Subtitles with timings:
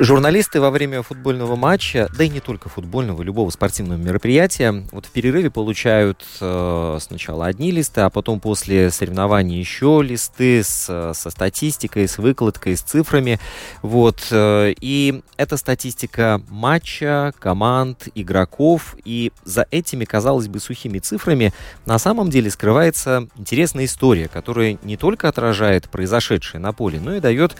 [0.00, 5.10] Журналисты во время футбольного матча, да и не только футбольного, любого спортивного мероприятия, вот в
[5.10, 12.08] перерыве получают э, сначала одни листы, а потом после соревнований еще листы с, со статистикой,
[12.08, 13.38] с выкладкой, с цифрами.
[13.82, 21.52] Вот, э, и это статистика матча, команд, игроков, и за этими, казалось бы, сухими цифрами
[21.84, 27.20] на самом деле скрывается интересная история, которая не только отражает произошедшее на поле, но и
[27.20, 27.56] дает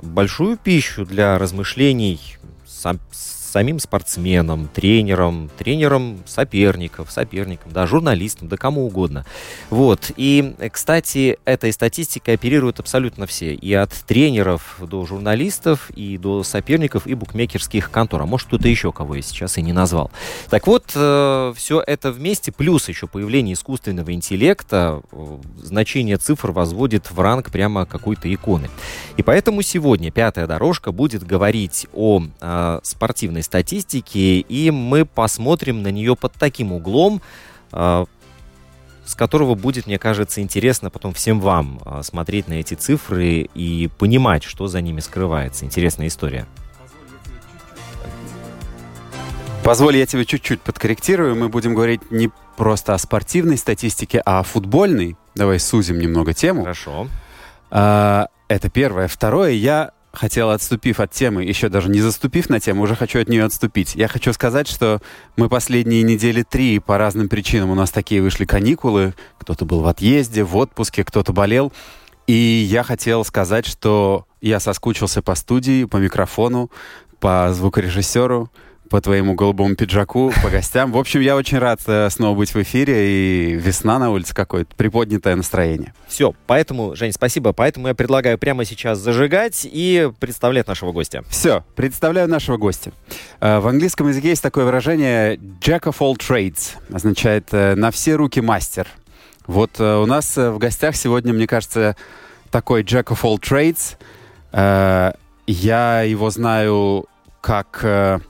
[0.00, 2.20] большую пищу для размышлений
[2.66, 3.00] сам,
[3.52, 9.26] самим спортсменам, тренерам, тренерам соперников, соперникам, да, журналистам, да кому угодно.
[9.68, 10.10] Вот.
[10.16, 13.54] И, кстати, этой статистикой оперируют абсолютно все.
[13.54, 18.22] И от тренеров до журналистов, и до соперников, и букмекерских контор.
[18.22, 20.10] А может, кто-то еще, кого я сейчас и не назвал.
[20.48, 27.10] Так вот, э, все это вместе, плюс еще появление искусственного интеллекта, э, значение цифр возводит
[27.10, 28.70] в ранг прямо какой-то иконы.
[29.18, 35.88] И поэтому сегодня пятая дорожка будет говорить о э, спортивной статистике, и мы посмотрим на
[35.88, 37.20] нее под таким углом,
[37.72, 38.04] э,
[39.04, 43.88] с которого будет, мне кажется, интересно потом всем вам э, смотреть на эти цифры и
[43.98, 45.64] понимать, что за ними скрывается.
[45.64, 46.46] Интересная история.
[49.64, 51.36] Позволь, я тебя чуть-чуть подкорректирую.
[51.36, 55.16] Мы будем говорить не просто о спортивной статистике, а о футбольной.
[55.36, 56.62] Давай сузим немного тему.
[56.62, 57.06] Хорошо.
[57.70, 59.06] А, это первое.
[59.06, 63.28] Второе, я хотел, отступив от темы, еще даже не заступив на тему, уже хочу от
[63.28, 63.94] нее отступить.
[63.94, 65.00] Я хочу сказать, что
[65.36, 69.86] мы последние недели три по разным причинам, у нас такие вышли каникулы, кто-то был в
[69.86, 71.72] отъезде, в отпуске, кто-то болел.
[72.26, 76.70] И я хотел сказать, что я соскучился по студии, по микрофону,
[77.18, 78.50] по звукорежиссеру,
[78.92, 80.92] по твоему голубому пиджаку, по гостям.
[80.92, 84.76] В общем, я очень рад э, снова быть в эфире, и весна на улице какое-то,
[84.76, 85.94] приподнятое настроение.
[86.06, 87.54] Все, поэтому, Жень, спасибо.
[87.54, 91.24] Поэтому я предлагаю прямо сейчас зажигать и представлять нашего гостя.
[91.30, 92.92] Все, представляю нашего гостя.
[93.40, 98.16] Э, В английском языке есть такое выражение «jack of all trades», означает э, «на все
[98.16, 98.86] руки мастер».
[99.46, 101.96] Вот у нас в гостях сегодня, мне кажется,
[102.50, 103.96] такой «jack of all trades».
[105.46, 107.06] Я его знаю
[107.40, 108.22] как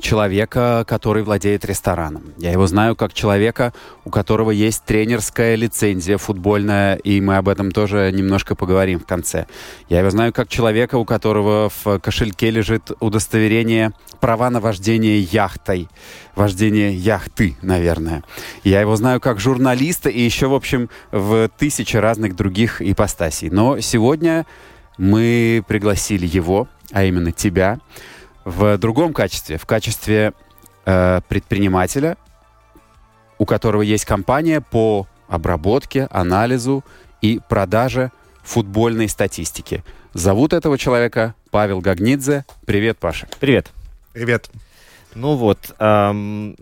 [0.00, 2.34] человека, который владеет рестораном.
[2.36, 3.72] Я его знаю как человека,
[4.04, 9.46] у которого есть тренерская лицензия футбольная, и мы об этом тоже немножко поговорим в конце.
[9.88, 15.88] Я его знаю как человека, у которого в кошельке лежит удостоверение права на вождение яхтой.
[16.34, 18.24] Вождение яхты, наверное.
[18.64, 23.50] Я его знаю как журналиста и еще, в общем, в тысячи разных других ипостасей.
[23.50, 24.46] Но сегодня
[24.98, 27.78] мы пригласили его, а именно тебя,
[28.44, 30.32] в другом качестве, в качестве
[30.84, 32.16] э, предпринимателя,
[33.38, 36.84] у которого есть компания по обработке, анализу
[37.20, 38.12] и продаже
[38.42, 39.82] футбольной статистики.
[40.12, 42.44] Зовут этого человека Павел Гагнидзе.
[42.66, 43.26] Привет, Паша.
[43.40, 43.70] Привет.
[44.12, 44.50] Привет.
[45.14, 46.56] Ну вот, эм,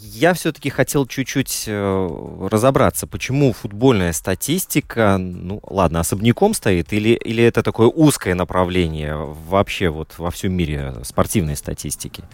[0.00, 7.44] я все-таки хотел чуть-чуть э, разобраться, почему футбольная статистика, ну ладно, особняком стоит, или, или
[7.44, 12.24] это такое узкое направление вообще вот во всем мире спортивной статистики?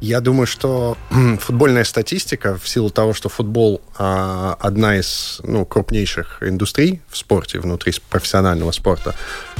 [0.00, 0.98] Я думаю, что
[1.40, 7.60] футбольная статистика, в силу того, что футбол а, одна из ну, крупнейших индустрий в спорте,
[7.60, 9.14] внутри профессионального спорта,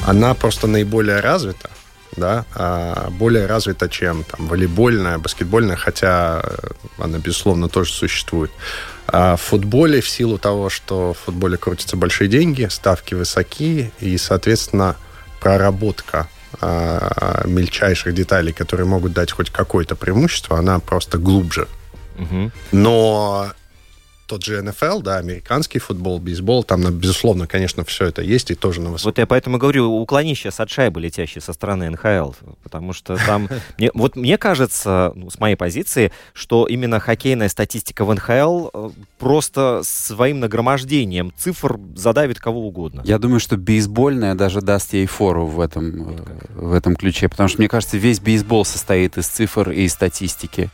[0.05, 1.71] она просто наиболее развита,
[2.17, 6.69] да, а, более развита, чем там, волейбольная, баскетбольная, хотя э,
[6.99, 8.51] она, безусловно, тоже существует.
[9.07, 14.17] А в футболе, в силу того, что в футболе крутятся большие деньги, ставки высоки, и,
[14.19, 14.97] соответственно,
[15.41, 16.29] проработка
[16.61, 21.69] а, мельчайших деталей, которые могут дать хоть какое-то преимущество, она просто глубже.
[22.17, 22.53] Мгм.
[22.73, 23.53] Но
[24.35, 28.81] тот же НФЛ, да, американский футбол, бейсбол, там, безусловно, конечно, все это есть и тоже
[28.81, 29.07] на высоте.
[29.07, 32.33] Вот я поэтому говорю, уклони сейчас от шайбы, летящей со стороны НХЛ,
[32.65, 33.49] потому что там...
[33.95, 39.83] Вот мне кажется, ну, с моей позиции, что именно хоккейная статистика в НХЛ э, просто
[39.85, 43.03] своим нагромождением цифр задавит кого угодно.
[43.05, 46.25] Я думаю, что бейсбольная даже даст ей фору в этом, э,
[46.57, 50.71] в этом ключе, потому что, мне кажется, весь бейсбол состоит из цифр и статистики.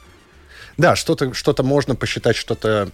[0.78, 2.88] Да, что-то что можно посчитать, что-то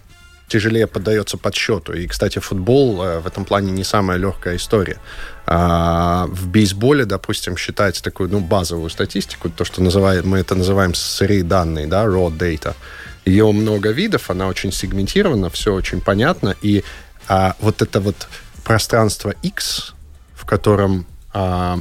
[0.47, 1.93] тяжелее поддается подсчету.
[1.93, 4.97] И, кстати, футбол э, в этом плане не самая легкая история.
[5.45, 10.93] А в бейсболе, допустим, считать такую ну, базовую статистику, то, что называет, мы это называем
[10.93, 12.73] сырые данные, да, raw data.
[13.25, 16.55] Ее много видов, она очень сегментирована, все очень понятно.
[16.61, 16.83] И
[17.27, 18.27] а, вот это вот
[18.63, 19.93] пространство X,
[20.33, 21.79] в котором а,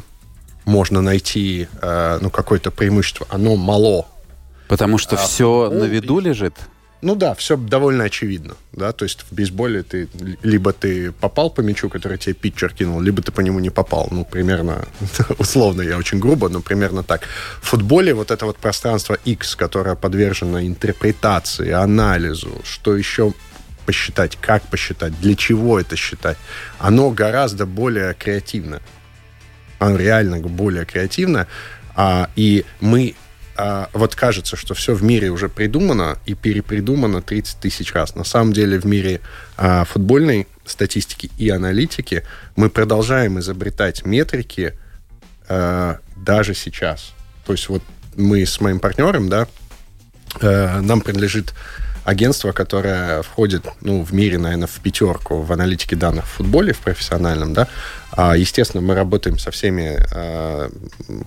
[0.65, 4.07] можно найти а, ну, какое-то преимущество, оно мало.
[4.67, 6.55] Потому что а все на виду лежит?
[7.07, 10.09] Ну да, все довольно очевидно, да, то есть в бейсболе ты
[10.43, 14.09] либо ты попал по мячу, который тебе питчер кинул, либо ты по нему не попал,
[14.11, 14.85] ну примерно,
[15.39, 17.21] условно, я очень грубо, но примерно так.
[17.63, 23.35] В футболе вот это вот пространство X, которое подвержено интерпретации, анализу, что еще
[23.87, 26.39] посчитать, как посчитать, для чего это считать,
[26.81, 28.81] оно гораздо более креативно.
[29.79, 31.47] Оно реально более креативно.
[31.95, 33.15] А, и мы
[33.57, 38.15] а, вот кажется, что все в мире уже придумано и перепридумано 30 тысяч раз.
[38.15, 39.21] На самом деле в мире
[39.57, 42.25] а, футбольной статистики и аналитики
[42.57, 44.75] мы продолжаем изобретать метрики
[45.49, 47.13] а, даже сейчас.
[47.47, 47.83] То есть вот
[48.17, 49.47] мы с моим партнером, да,
[50.41, 51.55] а, нам принадлежит
[52.07, 56.79] агентство, которое входит ну, в мире, наверное, в пятерку в аналитике данных в футболе, в
[56.79, 57.69] профессиональном, да.
[58.13, 60.71] А, естественно, мы работаем со всеми а,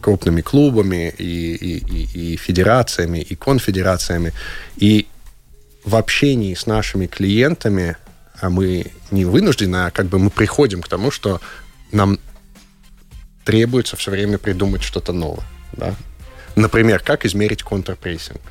[0.02, 4.34] крупными клубами и, и, и, и федерациями, и конфедерациями.
[4.78, 5.08] И
[5.86, 7.96] в общении с нашими клиентами
[8.42, 11.42] а мы не вынуждены, а как бы мы приходим к тому, что
[11.92, 12.20] нам
[13.44, 15.46] требуется все время придумать что-то новое.
[15.74, 15.96] Да?
[16.56, 18.42] Например, как измерить контрпрессинг.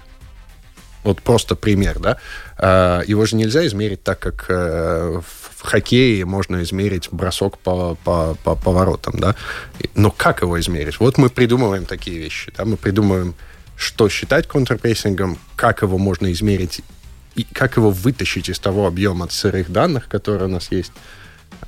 [1.08, 2.18] Вот просто пример, да.
[2.58, 8.36] А, его же нельзя измерить так, как э, в хоккее можно измерить бросок по, по,
[8.44, 9.34] по поворотам, да.
[9.94, 11.00] Но как его измерить?
[11.00, 12.66] Вот мы придумываем такие вещи, да.
[12.66, 13.34] Мы придумываем,
[13.74, 16.82] что считать контрпрессингом, как его можно измерить
[17.36, 20.92] и как его вытащить из того объема сырых данных, которые у нас есть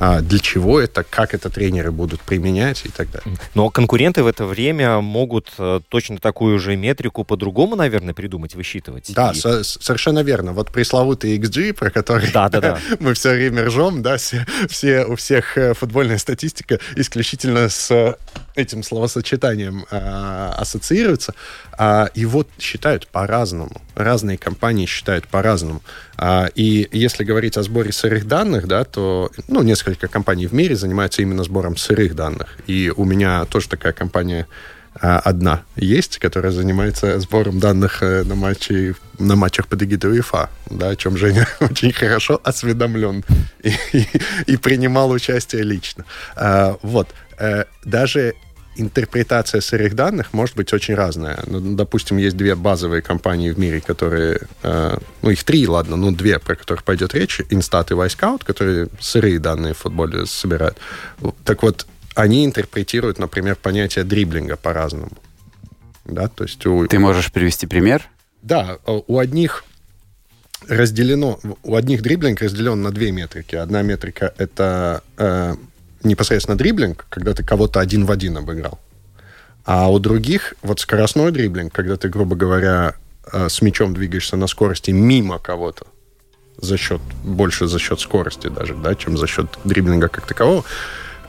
[0.00, 3.38] для чего это, как это тренеры будут применять и так далее.
[3.54, 9.12] Но конкуренты в это время могут э, точно такую же метрику по-другому, наверное, придумать, высчитывать.
[9.12, 9.38] Да, и...
[9.38, 10.52] со- совершенно верно.
[10.52, 12.78] Вот пресловутый XG, про который да, да, да.
[13.00, 18.16] мы все время ржем, да, все, все, у всех э, футбольная статистика исключительно с
[18.60, 21.34] этим словосочетанием э, ассоциируется.
[21.72, 23.80] А, вот считают по-разному.
[23.94, 25.82] Разные компании считают по-разному.
[26.16, 30.76] А, и если говорить о сборе сырых данных, да, то ну, несколько компаний в мире
[30.76, 32.58] занимаются именно сбором сырых данных.
[32.66, 34.46] И у меня тоже такая компания
[34.94, 40.50] а, одна есть, которая занимается сбором данных э, на, матчи, на матчах под эгидой УЕФА,
[40.68, 43.24] да, о чем Женя очень хорошо осведомлен
[43.62, 44.06] и, и,
[44.46, 46.04] и принимал участие лично.
[46.34, 47.08] А, вот.
[47.38, 48.34] Э, даже
[48.76, 51.38] интерпретация сырых данных может быть очень разная.
[51.46, 56.10] Ну, допустим, есть две базовые компании в мире, которые, э, ну, их три, ладно, ну,
[56.10, 60.78] две, про которых пойдет речь, Instat и Wisecout, которые сырые данные в футболе собирают.
[61.44, 65.12] Так вот, они интерпретируют, например, понятие дриблинга по-разному.
[66.04, 66.86] Да, то есть у...
[66.86, 68.08] Ты можешь привести пример?
[68.42, 69.64] Да, у одних
[70.68, 73.56] разделено, у одних дриблинг разделен на две метрики.
[73.56, 75.56] Одна метрика— это э,
[76.02, 78.78] непосредственно дриблинг, когда ты кого-то один в один обыграл.
[79.64, 82.94] А у других вот скоростной дриблинг, когда ты, грубо говоря,
[83.32, 85.86] э, с мячом двигаешься на скорости мимо кого-то,
[86.58, 90.64] за счет, больше за счет скорости даже, да, чем за счет дриблинга как такового.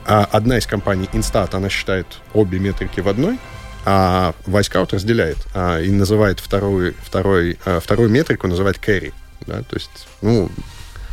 [0.04, 3.38] А одна из компаний Instat, она считает обе метрики в одной,
[3.84, 9.12] а Вайскаут разделяет а, и называет вторую, второй, а, вторую метрику, называет carry.
[9.46, 10.50] Да, то есть, ну,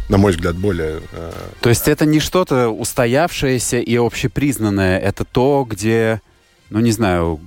[0.09, 1.01] на мой взгляд, более...
[1.13, 6.21] Э, то есть это не что-то устоявшееся и общепризнанное, это то, где,
[6.69, 7.39] ну не знаю,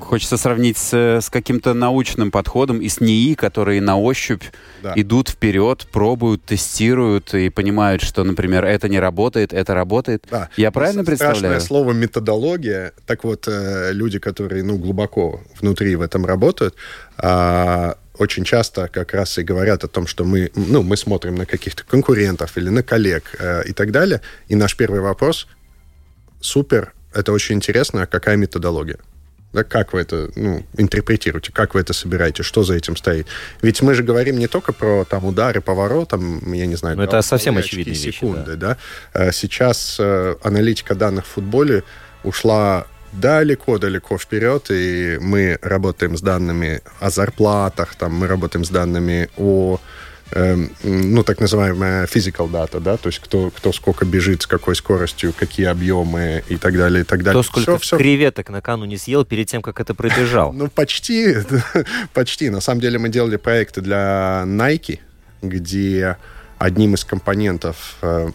[0.00, 4.44] Хочется сравнить с, с каким-то научным подходом и с НИИ, которые на ощупь
[4.84, 4.92] да.
[4.94, 10.26] идут вперед, пробуют, тестируют и понимают, что, например, это не работает, это работает.
[10.30, 10.48] Да.
[10.56, 11.60] Я правильно Страшное представляю?
[11.60, 12.92] Страшное слово методология.
[13.04, 16.76] Так вот, э, люди, которые ну, глубоко внутри в этом работают,
[17.18, 21.46] а, очень часто как раз и говорят о том, что мы, ну, мы смотрим на
[21.46, 24.20] каких-то конкурентов или на коллег э, и так далее.
[24.48, 25.48] И наш первый вопрос,
[26.40, 28.98] супер, это очень интересно, а какая методология?
[29.52, 33.28] Да, как вы это ну, интерпретируете, как вы это собираете, что за этим стоит?
[33.62, 36.96] Ведь мы же говорим не только про там, удары, поворотом, я не знаю...
[36.96, 38.78] Но это совсем очевидные секунды, вещи, да.
[39.12, 39.32] да?
[39.32, 41.84] Сейчас э, аналитика данных в футболе
[42.24, 42.88] ушла
[43.20, 49.80] далеко-далеко вперед, и мы работаем с данными о зарплатах, там, мы работаем с данными о
[50.36, 54.74] Эм, ну, так называемая physical data, да, то есть кто, кто сколько бежит, с какой
[54.74, 57.40] скоростью, какие объемы и так далее, и так далее.
[57.40, 57.98] Кто сколько все, все...
[57.98, 60.52] креветок накануне съел перед тем, как это пробежал.
[60.64, 61.36] Ну, почти,
[62.14, 62.48] почти.
[62.48, 65.00] На самом деле мы делали проекты для Nike,
[65.42, 66.16] где
[66.58, 68.30] одним из компонентов э,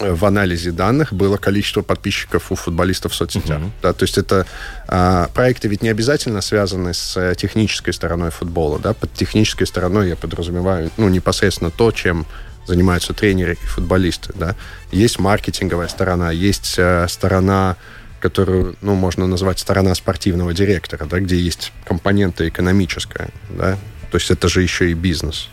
[0.00, 3.60] в анализе данных было количество подписчиков у футболистов в соцсетях.
[3.60, 3.70] Uh-huh.
[3.82, 4.46] Да, то есть это
[4.88, 8.78] а, проекты ведь не обязательно связаны с э, технической стороной футбола.
[8.78, 8.92] Да?
[8.92, 12.26] Под технической стороной я подразумеваю ну, непосредственно то, чем
[12.66, 14.32] занимаются тренеры и футболисты.
[14.34, 14.56] Да?
[14.90, 17.76] Есть маркетинговая сторона, есть а, сторона
[18.20, 23.76] которую, ну, можно назвать сторона спортивного директора, да, где есть компонента экономическая, да,
[24.10, 25.50] то есть это же еще и бизнес.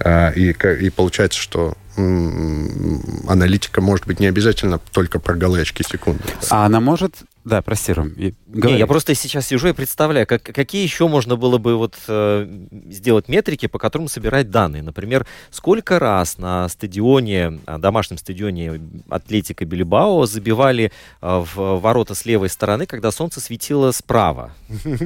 [0.00, 6.22] А, и, и получается, что аналитика может быть не обязательно только про галочки секунды.
[6.50, 7.14] А она может
[7.48, 8.12] да, прости, Ром.
[8.16, 12.46] Не, я просто сейчас сижу и представляю, как, какие еще можно было бы вот э,
[12.90, 14.82] сделать метрики, по которым собирать данные.
[14.82, 22.50] Например, сколько раз на стадионе, домашнем стадионе Атлетика Билибао забивали э, в ворота с левой
[22.50, 24.52] стороны, когда солнце светило справа?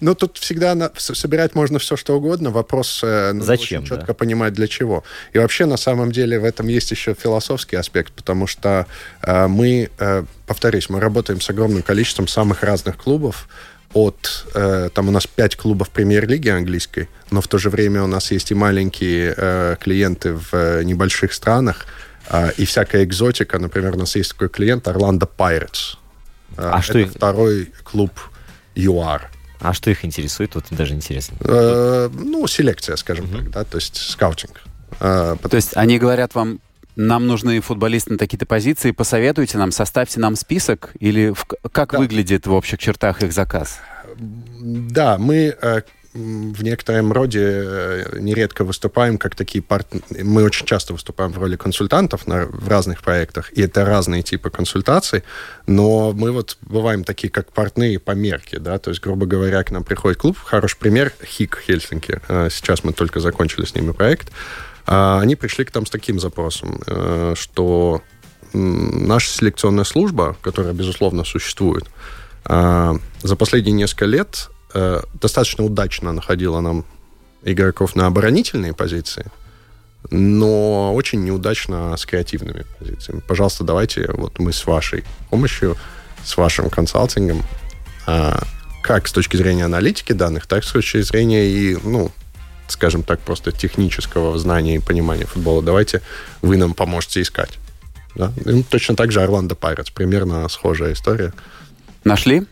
[0.00, 2.50] Ну, тут всегда собирать можно все, что угодно.
[2.50, 5.04] Вопрос э, Зачем, четко понимать, для чего.
[5.32, 8.86] И вообще, на самом деле, в этом есть еще философский аспект, потому что
[9.22, 9.90] э, мы
[10.46, 13.48] повторюсь, мы работаем с огромным количеством самых разных клубов.
[13.92, 18.08] От, э, там у нас пять клубов премьер-лиги английской, но в то же время у
[18.08, 21.86] нас есть и маленькие э, клиенты в э, небольших странах,
[22.28, 23.58] э, и всякая экзотика.
[23.60, 25.96] Например, у нас есть такой клиент Орландо Pirates.
[26.56, 27.12] Э, а что их...
[27.12, 28.10] второй клуб
[28.74, 29.30] ЮАР.
[29.60, 30.54] А что их интересует?
[30.56, 31.36] Вот даже интересно.
[31.40, 33.36] Э, ну, селекция, скажем uh-huh.
[33.36, 34.60] так, да, то есть скаутинг.
[35.00, 36.60] Э, то есть они говорят вам,
[36.96, 41.98] нам нужны футболисты на такие-то позиции, посоветуйте нам, составьте нам список, или в, как да.
[41.98, 43.80] выглядит в общих чертах их заказ?
[44.16, 45.80] Да, мы э,
[46.14, 50.04] в некотором роде э, нередко выступаем как такие партнеры.
[50.22, 54.50] Мы очень часто выступаем в роли консультантов на, в разных проектах, и это разные типы
[54.50, 55.24] консультаций,
[55.66, 59.72] но мы вот бываем такие, как партнеры по мерке, да, то есть, грубо говоря, к
[59.72, 64.30] нам приходит клуб, хороший пример, ХИК Хельсинки, э, сейчас мы только закончили с ними проект,
[64.86, 68.02] они пришли к нам с таким запросом, э, что
[68.52, 71.86] наша селекционная служба, которая, безусловно, существует,
[72.46, 76.84] э, за последние несколько лет э, достаточно удачно находила нам
[77.42, 79.26] игроков на оборонительные позиции,
[80.10, 83.20] но очень неудачно с креативными позициями.
[83.26, 85.76] Пожалуйста, давайте вот мы с вашей помощью,
[86.24, 87.42] с вашим консалтингом,
[88.82, 92.10] как с точки зрения аналитики данных, так и с точки зрения и ну,
[92.68, 95.62] скажем так, просто технического знания и понимания футбола.
[95.62, 96.02] Давайте
[96.42, 97.58] вы нам поможете искать.
[98.14, 98.32] Да?
[98.44, 99.90] И точно так же Орландо Пайрец.
[99.90, 101.32] Примерно схожая история.
[102.04, 102.46] Нашли?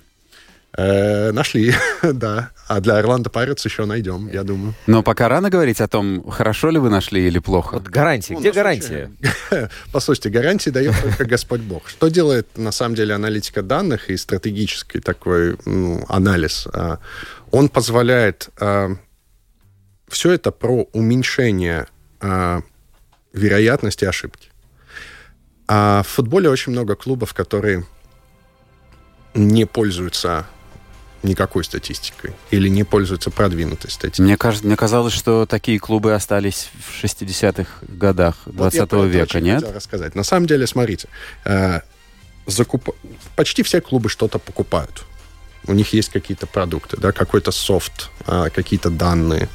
[0.77, 2.51] Э, нашли, да.
[2.67, 4.75] А для Орландо Пайрец еще найдем, я думаю.
[4.87, 7.75] Но пока рано говорить о том, хорошо ли вы нашли или плохо.
[7.75, 8.33] Вот гарантии.
[8.33, 9.11] Ну, Где гарантия?
[9.93, 11.89] Послушайте, гарантии дает только Господь Бог.
[11.89, 16.67] Что делает, на самом деле, аналитика данных и стратегический такой ну, анализ?
[16.73, 16.99] А,
[17.51, 18.97] он позволяет а,
[20.13, 21.87] все это про уменьшение
[22.21, 22.61] э,
[23.33, 24.51] вероятности ошибки.
[25.67, 27.85] А в футболе очень много клубов, которые
[29.35, 30.47] не пользуются
[31.23, 34.27] никакой статистикой или не пользуются продвинутой статистикой.
[34.27, 39.63] Мне, кажется, мне казалось, что такие клубы остались в 60-х годах 20 вот века, нет?
[39.63, 40.15] рассказать.
[40.15, 41.09] На самом деле, смотрите,
[41.45, 41.81] э,
[42.47, 42.91] закуп...
[43.37, 45.05] почти все клубы что-то покупают.
[45.67, 49.49] У них есть какие-то продукты, да, какой-то софт, э, какие-то данные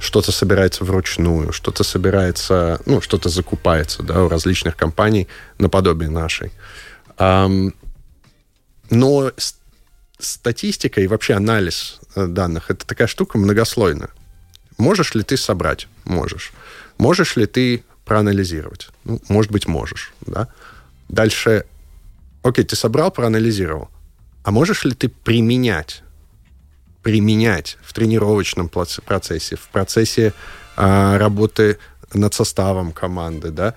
[0.00, 5.28] что-то собирается вручную, что-то собирается, ну, что-то закупается, да, у различных компаний
[5.58, 6.50] наподобие нашей.
[8.90, 9.30] Но
[10.18, 14.10] статистика и вообще анализ э, данных это такая штука многослойная.
[14.78, 15.86] Можешь ли ты собрать?
[16.04, 16.52] Можешь.
[16.98, 18.88] Можешь ли ты проанализировать?
[19.04, 20.12] Ну, может быть, можешь.
[20.26, 20.48] Да?
[21.08, 21.64] Дальше,
[22.42, 23.88] окей, ты собрал, проанализировал.
[24.42, 26.02] А можешь ли ты применять
[27.02, 30.32] применять в тренировочном процессе, в процессе
[30.76, 31.78] а, работы
[32.12, 33.74] над составом команды, да,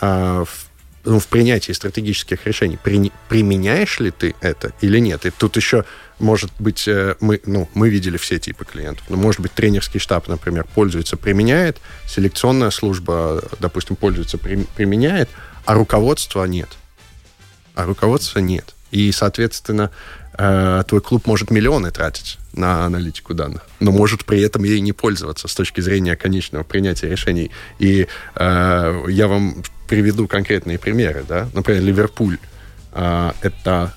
[0.00, 0.66] а, в,
[1.04, 2.78] ну, в принятии стратегических решений.
[2.82, 5.24] При, применяешь ли ты это или нет?
[5.24, 5.84] И тут еще,
[6.18, 9.04] может быть, э, мы, ну, мы видели все типы клиентов.
[9.08, 15.28] Но, может быть, тренерский штаб, например, пользуется, применяет, селекционная служба, допустим, пользуется, при, применяет,
[15.64, 16.68] а руководства нет.
[17.74, 18.74] А руководства нет.
[18.96, 19.90] И, соответственно,
[20.38, 24.92] э, твой клуб может миллионы тратить на аналитику данных, но может при этом ей не
[24.92, 27.50] пользоваться с точки зрения конечного принятия решений.
[27.78, 31.26] И э, я вам приведу конкретные примеры.
[31.28, 31.46] Да?
[31.52, 32.38] Например, Ливерпуль
[32.92, 33.92] э, это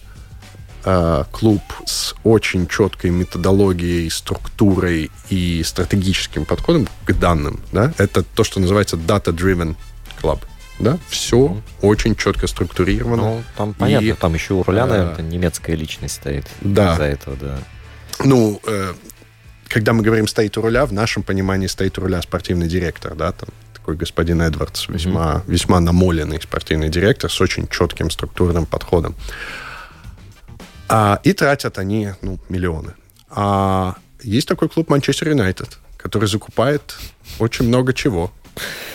[1.31, 7.59] клуб с очень четкой методологией, структурой и стратегическим подходом к данным.
[7.73, 7.93] Да?
[7.97, 9.75] Это то, что называется data-driven
[10.21, 10.39] club
[10.79, 11.61] да, все mm-hmm.
[11.81, 13.23] очень четко структурировано.
[13.23, 16.45] Ну, там понятно, и, там еще у руля, наверное, немецкая личность стоит.
[16.61, 16.93] Да.
[16.93, 17.59] Из-за этого, да.
[18.23, 18.93] Ну, э,
[19.67, 23.31] когда мы говорим стоит у руля, в нашем понимании стоит у руля спортивный директор, да,
[23.31, 25.51] там такой господин Эдвардс, весьма, mm-hmm.
[25.51, 29.15] весьма намоленный спортивный директор с очень четким структурным подходом.
[30.87, 32.93] А, и тратят они, ну, миллионы.
[33.29, 36.95] А есть такой клуб Манчестер Юнайтед, который закупает
[37.37, 38.31] очень много чего.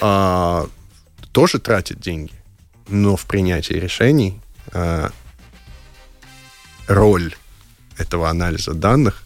[0.00, 0.66] А,
[1.34, 2.32] тоже тратит деньги,
[2.86, 4.40] но в принятии решений
[4.72, 5.08] э,
[6.86, 7.34] роль
[7.98, 9.24] этого анализа данных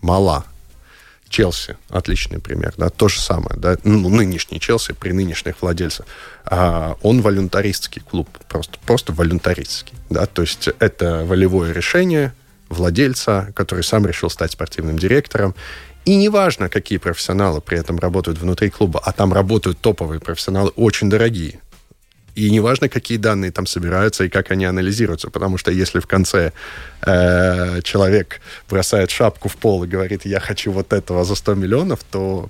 [0.00, 0.46] мала.
[1.28, 6.04] Челси, отличный пример, да, то же самое, да, ну, нынешний Челси при нынешних владельцах,
[6.44, 12.34] а, он волюнтаристский клуб, просто, просто волюнтаристский, да, то есть это волевое решение
[12.68, 15.54] владельца, который сам решил стать спортивным директором,
[16.04, 21.10] и неважно, какие профессионалы при этом работают внутри клуба, а там работают топовые профессионалы, очень
[21.10, 21.60] дорогие.
[22.34, 26.52] И неважно, какие данные там собираются и как они анализируются, потому что если в конце
[27.02, 32.00] э, человек бросает шапку в пол и говорит, я хочу вот этого за 100 миллионов,
[32.10, 32.48] то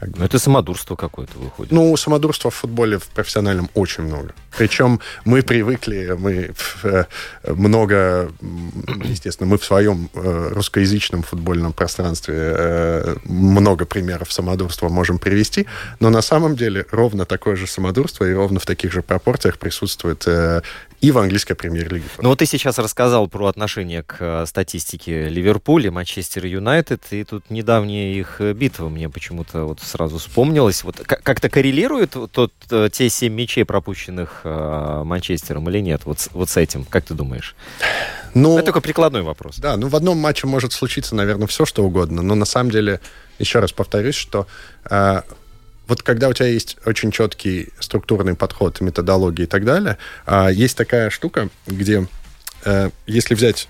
[0.00, 0.18] как бы.
[0.20, 1.72] Ну, это самодурство какое-то выходит.
[1.72, 4.32] Ну, самодурства в футболе в профессиональном очень много.
[4.56, 6.52] Причем мы привыкли, мы
[6.82, 7.04] э,
[7.46, 8.32] много,
[9.04, 15.66] естественно, мы в своем э, русскоязычном футбольном пространстве э, много примеров самодурства можем привести,
[16.00, 20.26] но на самом деле ровно такое же самодурство и ровно в таких же пропорциях присутствует
[21.00, 22.04] и в английской премьер-лиге.
[22.20, 28.12] Ну вот ты сейчас рассказал про отношение к статистике Ливерпуля, Манчестер Юнайтед, и тут недавняя
[28.12, 30.84] их битва мне почему-то вот сразу вспомнилась.
[30.84, 36.02] Вот как-то коррелирует тот, э, те семь мячей, пропущенных Манчестером или нет?
[36.04, 37.54] Вот, вот с этим, как ты думаешь?
[38.34, 39.58] Ну, это только прикладной вопрос.
[39.58, 43.00] Да, ну в одном матче может случиться, наверное, все что угодно, но на самом деле,
[43.38, 44.46] еще раз повторюсь, что
[45.90, 50.76] вот когда у тебя есть очень четкий структурный подход, методология и так далее, а, есть
[50.76, 52.06] такая штука, где
[52.64, 53.68] э, если взять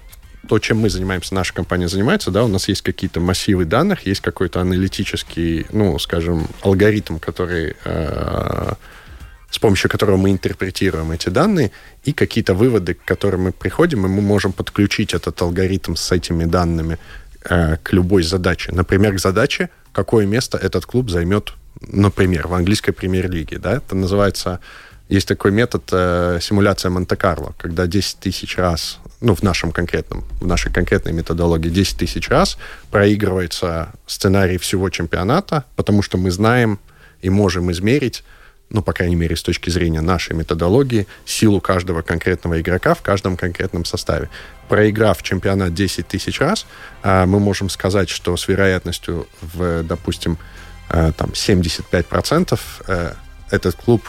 [0.48, 4.20] то, чем мы занимаемся, наша компания занимается, да, у нас есть какие-то массивы данных, есть
[4.20, 8.72] какой-то аналитический, ну, скажем, алгоритм, который э,
[9.50, 11.72] с помощью которого мы интерпретируем эти данные,
[12.04, 16.44] и какие-то выводы, к которым мы приходим, и мы можем подключить этот алгоритм с этими
[16.44, 16.98] данными
[17.44, 18.72] э, к любой задаче.
[18.72, 24.60] Например, к задаче, какое место этот клуб займет например, в английской премьер-лиге, да, это называется,
[25.10, 30.46] есть такой метод э, симуляция Монте-Карло, когда 10 тысяч раз, ну, в нашем конкретном, в
[30.46, 32.56] нашей конкретной методологии 10 тысяч раз
[32.90, 36.78] проигрывается сценарий всего чемпионата, потому что мы знаем
[37.20, 38.24] и можем измерить
[38.72, 43.36] ну, по крайней мере, с точки зрения нашей методологии, силу каждого конкретного игрока в каждом
[43.36, 44.30] конкретном составе.
[44.68, 46.66] Проиграв чемпионат 10 тысяч раз,
[47.02, 50.38] э, мы можем сказать, что с вероятностью в, допустим,
[50.90, 53.12] Э, там 75% э,
[53.50, 54.02] этот клуб,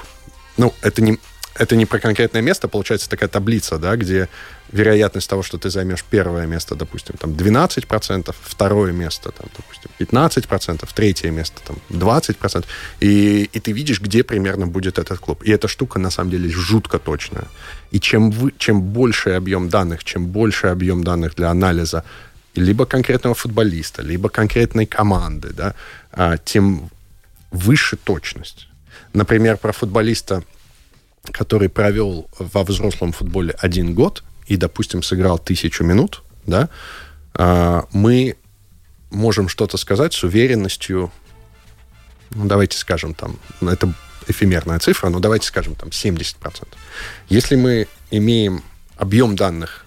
[0.58, 1.18] ну, это не,
[1.56, 4.30] это не про конкретное место, получается такая таблица, да, где
[4.72, 10.90] вероятность того, что ты займешь первое место, допустим, там 12%, второе место, там, допустим, 15%,
[10.94, 12.66] третье место, там, 20%,
[13.02, 15.44] и, и ты видишь, где примерно будет этот клуб.
[15.44, 17.48] И эта штука, на самом деле, жутко точная.
[17.92, 22.04] И чем, вы, чем больше объем данных, чем больше объем данных для анализа
[22.56, 25.74] либо конкретного футболиста, либо конкретной команды, да,
[26.12, 26.90] а, тем
[27.52, 28.68] выше точность.
[29.14, 30.44] Например, про футболиста,
[31.32, 36.70] который провел во взрослом футболе один год и, допустим, сыграл тысячу минут, да,
[37.34, 38.38] а, мы
[39.12, 41.12] можем что-то сказать с уверенностью,
[42.32, 43.94] ну, давайте скажем, там, это
[44.28, 46.68] эфемерная цифра, но давайте скажем, там, 70%.
[47.30, 48.64] Если мы имеем
[48.96, 49.86] объем данных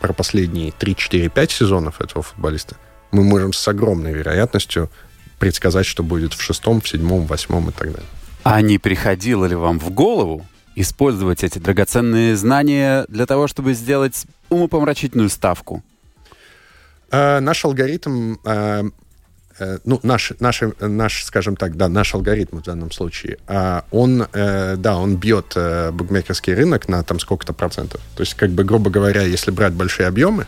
[0.00, 2.76] про последние 3, 4, 5 сезонов этого футболиста,
[3.10, 4.90] мы можем с огромной вероятностью
[5.38, 8.08] предсказать, что будет в шестом, в седьмом, в восьмом и так далее.
[8.44, 14.26] А не приходило ли вам в голову использовать эти драгоценные знания для того, чтобы сделать
[14.48, 15.82] умопомрачительную ставку?
[17.10, 18.84] Э, наш алгоритм э,
[19.58, 24.26] Э, ну, наш, наш, наш, скажем так, да, наш алгоритм в данном случае, а он,
[24.32, 28.00] э, да, он бьет э, букмекерский рынок на там сколько-то процентов.
[28.16, 30.46] То есть, как бы, грубо говоря, если брать большие объемы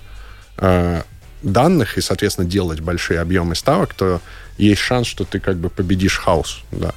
[1.43, 4.21] данных и, соответственно, делать большие объемы ставок, то
[4.57, 6.93] есть шанс, что ты как бы победишь хаос, да.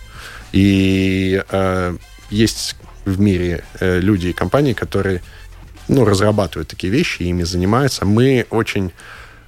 [0.52, 1.98] И э,
[2.30, 5.22] есть в мире э, люди и компании, которые
[5.88, 8.06] ну, разрабатывают такие вещи, ими занимаются.
[8.06, 8.92] Мы очень,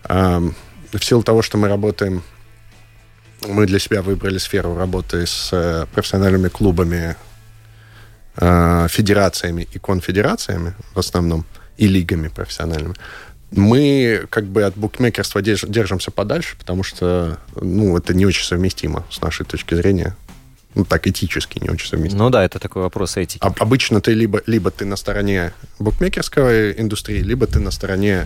[0.07, 0.49] э,
[0.91, 2.23] в силу того, что мы работаем,
[3.47, 7.15] мы для себя выбрали сферу работы с э, профессиональными клубами,
[8.37, 11.45] э, федерациями и конфедерациями в основном,
[11.77, 12.95] и лигами профессиональными.
[13.51, 19.05] Мы как бы от букмекерства держ, держимся подальше, потому что ну, это не очень совместимо
[19.09, 20.15] с нашей точки зрения
[20.75, 22.23] ну, так этически не очень совместимо.
[22.23, 23.39] Ну да, это такой вопрос этики.
[23.41, 28.25] А, обычно ты либо, либо ты на стороне букмекерской индустрии, либо ты на стороне,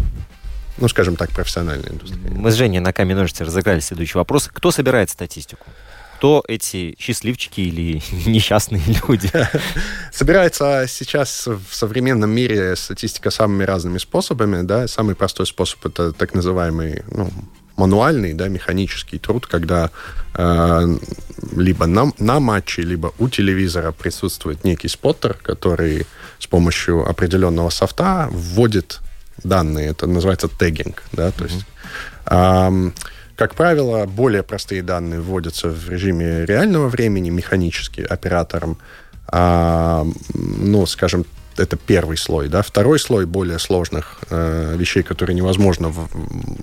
[0.78, 2.20] ну, скажем так, профессиональной индустрии.
[2.30, 4.50] Мы с Женей на камень ножницы разыграли следующий вопрос.
[4.52, 5.66] Кто собирает статистику?
[6.18, 9.32] Кто эти счастливчики или несчастные люди?
[10.12, 14.64] Собирается сейчас в современном мире статистика самыми разными способами.
[14.64, 14.88] Да?
[14.88, 17.30] Самый простой способ это так называемый ну,
[17.76, 19.90] мануальный, да, механический труд, когда
[20.36, 20.98] э,
[21.56, 26.06] либо на, на матче, либо у телевизора присутствует некий споттер, который
[26.40, 29.00] с помощью определенного софта вводит
[29.44, 29.90] данные.
[29.90, 31.54] Это называется tagging, да, то mm-hmm.
[31.54, 31.66] есть...
[32.28, 32.92] Э,
[33.36, 38.78] как правило, более простые данные вводятся в режиме реального времени механически оператором.
[39.28, 41.26] А, ну, скажем,
[41.58, 42.62] это первый слой, да.
[42.62, 46.08] Второй слой более сложных э, вещей, которые невозможно в,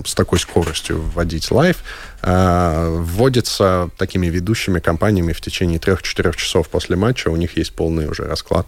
[0.04, 1.82] с такой скоростью вводить live,
[2.22, 7.28] э, вводится такими ведущими компаниями в течение трех-четырех часов после матча.
[7.28, 8.66] У них есть полный уже расклад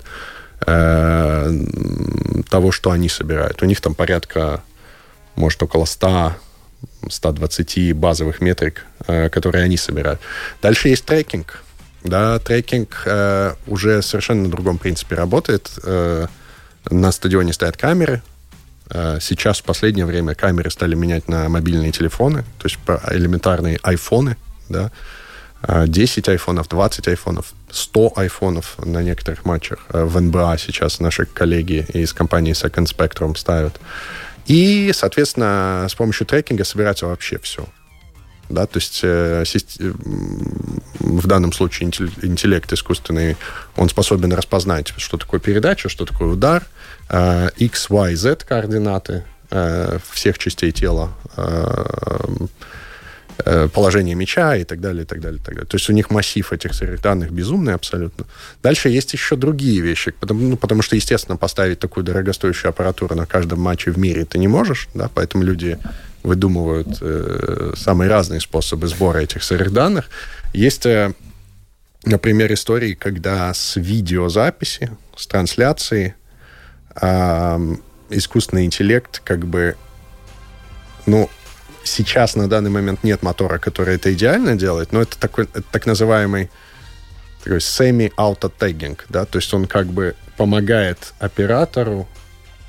[0.67, 1.53] э,
[2.49, 3.63] того, что они собирают.
[3.63, 4.63] У них там порядка,
[5.37, 6.35] может, около 100
[7.09, 10.21] 120 базовых метрик, э, которые они собирают.
[10.61, 11.63] Дальше есть трекинг
[12.05, 15.71] да, трекинг э, уже совершенно на другом принципе работает.
[15.85, 16.27] Э,
[16.91, 18.23] на стадионе стоят камеры.
[18.91, 22.79] Э, сейчас в последнее время камеры стали менять на мобильные телефоны, то есть
[23.11, 24.37] элементарные айфоны,
[24.69, 24.91] да.
[25.87, 29.79] 10 э, айфонов, 20 айфонов, 100 айфонов на некоторых матчах.
[29.91, 33.81] Э, в НБА сейчас наши коллеги из компании Second Spectrum ставят.
[34.47, 37.69] И, соответственно, с помощью трекинга собирается вообще все
[38.49, 39.45] да, то есть э,
[40.99, 43.37] в данном случае интеллект искусственный,
[43.77, 46.65] он способен распознать, что такое передача, что такое удар,
[47.09, 51.15] э, x, y, z координаты э, всех частей тела,
[53.73, 55.69] положение мяча и так далее, и так далее, и так далее.
[55.69, 58.27] То есть у них массив этих данных безумный абсолютно.
[58.63, 63.27] Дальше есть еще другие вещи, потому, ну, потому что, естественно, поставить такую дорогостоящую аппаратуру на
[63.27, 65.79] каждом матче в мире ты не можешь, да, поэтому люди
[66.23, 70.09] выдумывают э, самые разные способы сбора этих сырых данных.
[70.53, 71.13] Есть, э,
[72.05, 76.15] например, истории, когда с видеозаписи, с трансляции
[77.01, 77.75] э,
[78.11, 79.77] искусственный интеллект как бы,
[81.07, 81.29] ну,
[81.85, 85.87] сейчас на данный момент нет мотора, который это идеально делает, но это такой это так
[85.87, 86.51] называемый
[87.43, 92.09] такой semi-auto-tagging, да, то есть он как бы помогает оператору,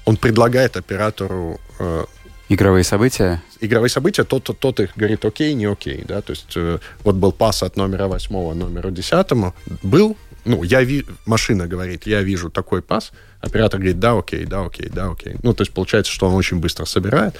[0.06, 2.06] он предлагает оператору э,
[2.54, 3.42] Игровые события?
[3.62, 7.16] Игровые события, тот, тот, тот их говорит окей, не окей, да, то есть э, вот
[7.16, 11.04] был пас от номера восьмого номеру десятому, был, ну, я ви...
[11.26, 13.12] машина говорит, я вижу такой пас,
[13.42, 15.36] оператор говорит, да, окей, да, окей, да, окей.
[15.42, 17.34] Ну, то есть получается, что он очень быстро собирает.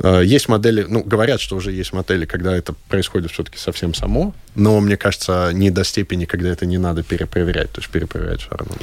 [0.00, 4.34] Э, есть модели, ну, говорят, что уже есть модели, когда это происходит все-таки совсем само,
[4.54, 8.50] но, мне кажется, не до степени, когда это не надо перепроверять, то есть перепроверять все
[8.50, 8.74] равно.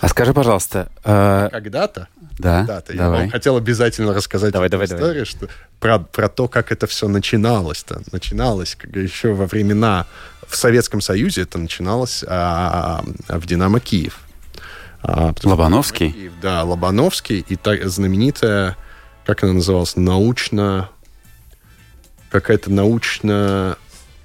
[0.00, 0.88] А скажи, пожалуйста...
[1.04, 1.48] Э...
[1.50, 5.24] Когда-то да, да я вам хотел обязательно рассказать давай, давай, историю, давай.
[5.24, 5.48] что
[5.80, 8.02] про, про то, как это все начиналось-то.
[8.12, 10.06] Начиналось как еще во времена
[10.46, 14.20] в Советском Союзе это начиналось а, а, в Динамо Киев.
[15.02, 16.12] А, Лобановский?
[16.12, 18.76] Киев, да, Лобановский и та, знаменитая,
[19.24, 20.90] как она называлась, научно
[22.30, 23.78] какая-то научно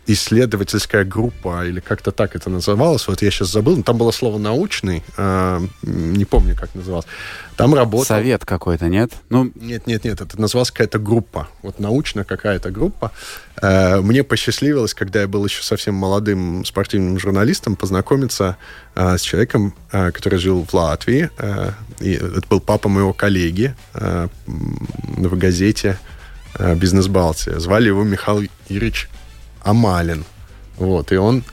[0.07, 4.39] исследовательская группа, или как-то так это называлось, вот я сейчас забыл, но там было слово
[4.39, 7.05] «научный», э, не помню, как называлось.
[7.55, 8.05] Там работал...
[8.05, 9.11] Совет какой-то, нет?
[9.29, 9.51] Ну...
[9.55, 13.11] Нет, нет, нет, это называлась какая-то группа, вот научно какая-то группа.
[13.61, 18.57] Э, мне посчастливилось, когда я был еще совсем молодым спортивным журналистом, познакомиться
[18.95, 23.75] э, с человеком, э, который жил в Латвии, э, и это был папа моего коллеги
[23.93, 25.99] э, в газете
[26.55, 27.59] э, «Бизнес Балтия».
[27.59, 29.07] Звали его Михаил Юрьевич
[29.63, 30.25] Амалин.
[30.77, 31.43] Вот, и он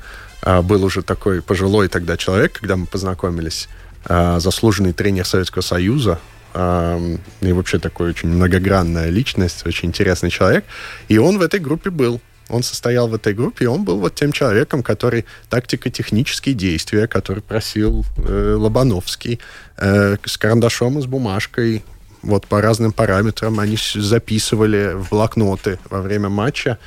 [0.42, 3.68] а, был уже такой пожилой тогда человек, когда мы познакомились,
[4.04, 6.18] а, заслуженный тренер Советского Союза,
[6.54, 7.00] а,
[7.40, 10.64] и вообще такой очень многогранная личность, очень интересный человек.
[11.08, 12.20] И он в этой группе был.
[12.48, 17.42] Он состоял в этой группе, и он был вот тем человеком, который тактико-технические действия, который
[17.42, 19.38] просил э, Лобановский
[19.76, 21.84] э, с карандашом и с бумажкой,
[22.22, 26.78] вот по разным параметрам они записывали в блокноты во время матча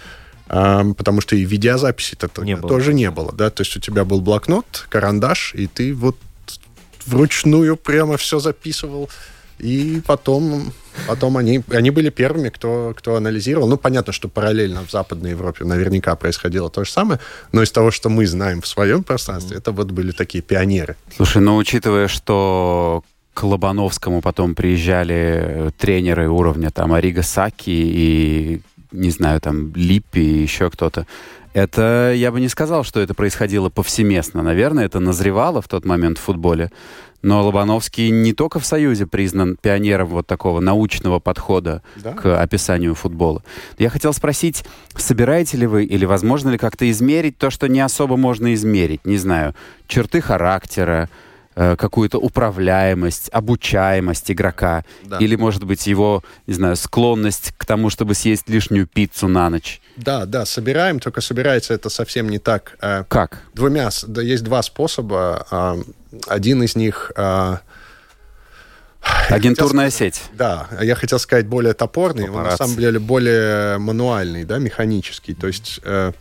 [0.51, 4.85] потому что и видеозаписи-то не тоже не было, да, то есть у тебя был блокнот,
[4.89, 6.17] карандаш, и ты вот
[7.05, 9.09] вручную прямо все записывал,
[9.61, 10.73] И потом,
[11.07, 13.67] потом они, они были первыми, кто, кто анализировал.
[13.67, 17.19] Ну, понятно, что параллельно в Западной Европе наверняка происходило то же самое,
[17.51, 20.95] но из того, что мы знаем в своем пространстве, это вот были такие пионеры.
[21.15, 23.03] Слушай, ну, учитывая, что
[23.35, 30.41] к Лобановскому потом приезжали тренеры уровня там Арига Саки и, не знаю, там Липпи и
[30.41, 31.05] еще кто-то,
[31.53, 34.41] это, я бы не сказал, что это происходило повсеместно.
[34.41, 36.71] Наверное, это назревало в тот момент в футболе.
[37.21, 42.13] Но Лобановский не только в Союзе признан пионером вот такого научного подхода да.
[42.13, 43.43] к описанию футбола.
[43.77, 44.63] Я хотел спросить,
[44.95, 49.05] собираете ли вы или возможно ли как-то измерить то, что не особо можно измерить?
[49.05, 49.53] Не знаю,
[49.87, 51.09] черты характера,
[51.53, 55.17] какую-то управляемость, обучаемость игрока, да.
[55.17, 59.81] или, может быть, его, не знаю, склонность к тому, чтобы съесть лишнюю пиццу на ночь.
[59.97, 62.77] Да, да, собираем, только собирается это совсем не так.
[62.81, 63.41] Э, как?
[63.53, 65.45] Двумя, да, есть два способа.
[65.51, 65.79] А,
[66.27, 67.11] один из них...
[67.15, 67.59] А,
[69.29, 70.21] Агентурная хотел, сеть.
[70.33, 75.33] Да, я хотел сказать более топорный, он на самом деле более мануальный, да, механический.
[75.33, 76.11] То есть э,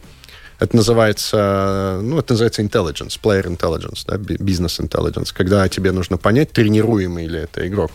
[0.60, 6.52] это называется, ну, это называется intelligence, player intelligence, да, business intelligence, когда тебе нужно понять,
[6.52, 7.90] тренируемый ли это игрок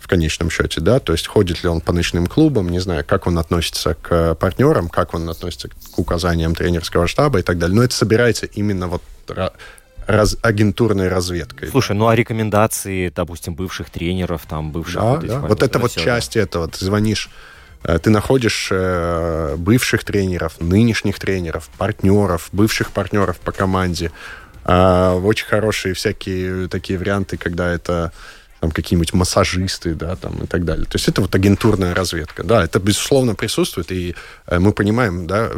[0.00, 3.28] в конечном счете, да, то есть ходит ли он по ночным клубам, не знаю, как
[3.28, 7.76] он относится к партнерам, как он относится к указаниям тренерского штаба и так далее.
[7.76, 9.02] Но это собирается именно вот
[10.08, 11.68] раз, агентурной разведкой.
[11.68, 15.00] Слушай, ну а рекомендации, допустим, бывших тренеров, там, бывших...
[15.00, 15.38] Да, вот, да.
[15.38, 16.66] вот это вот часть этого.
[16.66, 17.51] Ты звонишь Э,
[17.82, 24.12] ты находишь э, бывших тренеров, нынешних тренеров, партнеров, бывших партнеров по команде.
[24.64, 28.12] Э, очень хорошие всякие такие варианты, когда это
[28.60, 30.84] там какие-нибудь массажисты, да, там и так далее.
[30.84, 32.44] То есть это вот агентурная разведка.
[32.44, 34.14] Да, это безусловно присутствует, и
[34.48, 35.50] мы понимаем, да,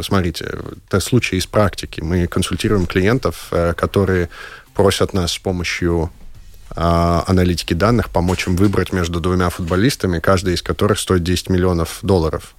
[0.00, 2.00] смотрите, это случай из практики.
[2.00, 4.30] Мы консультируем клиентов, которые
[4.72, 6.10] просят нас с помощью а,
[6.74, 12.54] аналитики данных, помочь им выбрать между двумя футболистами, каждый из которых стоит 10 миллионов долларов.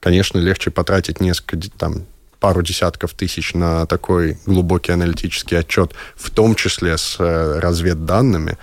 [0.00, 2.04] Конечно, легче потратить несколько, там,
[2.38, 8.56] пару десятков тысяч на такой глубокий аналитический отчет, в том числе с э, разведданными,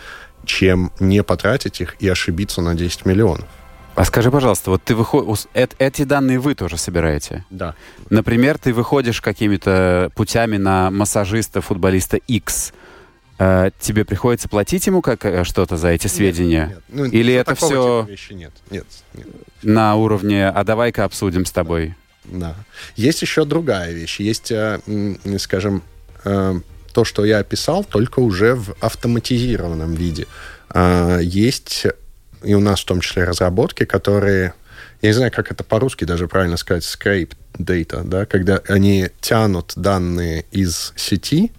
[0.46, 3.48] чем не потратить их и ошибиться на 10 миллионов.
[3.96, 7.46] А скажи, пожалуйста, вот ты выходишь, эти данные вы тоже собираете?
[7.50, 7.76] Да.
[8.10, 12.74] Например, ты выходишь какими-то путями на массажиста, футболиста X–
[13.40, 16.68] э, тебе приходится платить ему как э, что-то за эти сведения?
[16.68, 16.84] Нет, нет.
[16.90, 18.54] Ну, Или это все вещи нет.
[18.70, 19.28] Нет, нет.
[19.64, 21.96] на уровне «а давай-ка обсудим с тобой»?
[22.26, 22.56] Да.
[22.96, 24.20] Есть еще другая вещь.
[24.20, 24.80] Есть, э,
[25.38, 25.84] скажем,
[26.24, 30.26] то, что я описал, только уже в автоматизированном виде.
[31.22, 31.86] Есть
[32.46, 34.54] и у нас в том числе разработки, которые,
[35.02, 39.74] я не знаю, как это по-русски даже правильно сказать, scrape data, да, когда они тянут
[39.76, 41.52] данные из сети,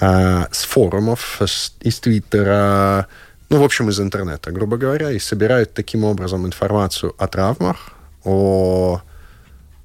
[0.00, 1.40] с форумов,
[1.80, 3.06] из Твиттера,
[3.48, 7.92] ну, в общем, из интернета, грубо говоря, и собирают таким образом информацию о травмах,
[8.24, 9.00] о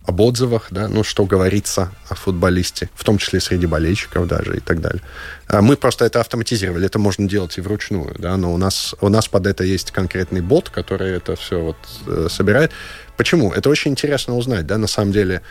[0.06, 4.60] об отзывах, да, ну, что говорится о футболисте, в том числе среди болельщиков даже и
[4.60, 5.02] так далее.
[5.48, 9.08] А мы просто это автоматизировали, это можно делать и вручную, да, но у нас, у
[9.08, 12.72] нас под это есть конкретный бот, который это все вот э, собирает.
[13.16, 13.54] Почему?
[13.54, 15.42] Это очень интересно узнать, да, на самом деле,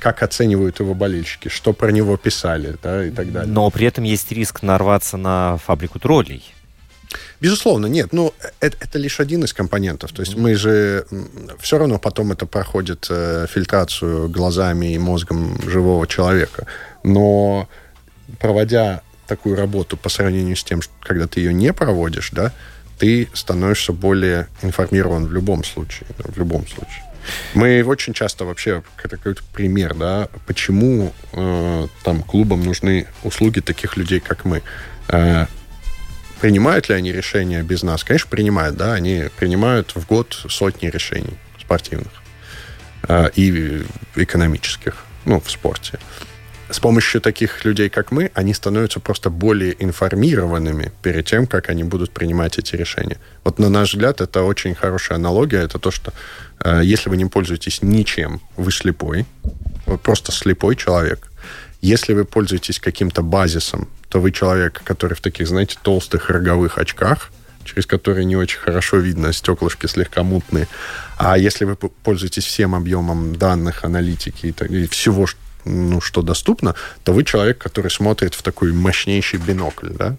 [0.00, 3.52] как оценивают его болельщики, что про него писали, да, и так далее.
[3.52, 6.42] Но при этом есть риск нарваться на фабрику троллей.
[7.40, 8.12] Безусловно, нет.
[8.12, 10.12] Ну, это, это лишь один из компонентов.
[10.12, 11.06] То есть мы же
[11.58, 16.66] все равно потом это проходит э, фильтрацию глазами и мозгом живого человека.
[17.02, 17.68] Но
[18.38, 22.52] проводя такую работу по сравнению с тем, когда ты ее не проводишь, да,
[22.98, 26.06] ты становишься более информирован в любом случае.
[26.18, 27.02] В любом случае.
[27.54, 34.20] Мы очень часто вообще, какой-то пример, да, почему э, там клубам нужны услуги таких людей,
[34.20, 34.62] как мы.
[35.08, 35.46] Э,
[36.40, 38.04] принимают ли они решения без нас?
[38.04, 42.12] Конечно, принимают, да, они принимают в год сотни решений спортивных
[43.08, 43.82] э, и
[44.16, 45.98] экономических, ну, в спорте
[46.70, 51.84] с помощью таких людей, как мы, они становятся просто более информированными перед тем, как они
[51.84, 53.18] будут принимать эти решения.
[53.44, 55.58] Вот на наш взгляд, это очень хорошая аналогия.
[55.58, 56.12] Это то, что
[56.60, 59.26] э, если вы не пользуетесь ничем, вы слепой,
[59.86, 61.30] вы просто слепой человек.
[61.80, 67.30] Если вы пользуетесь каким-то базисом, то вы человек, который в таких, знаете, толстых роговых очках,
[67.64, 70.68] через которые не очень хорошо видно, стеклышки слегка мутные.
[71.16, 75.26] А если вы пользуетесь всем объемом данных, аналитики и, и всего,
[75.64, 80.16] ну, что доступно, то вы человек, который смотрит в такой мощнейший бинокль, да?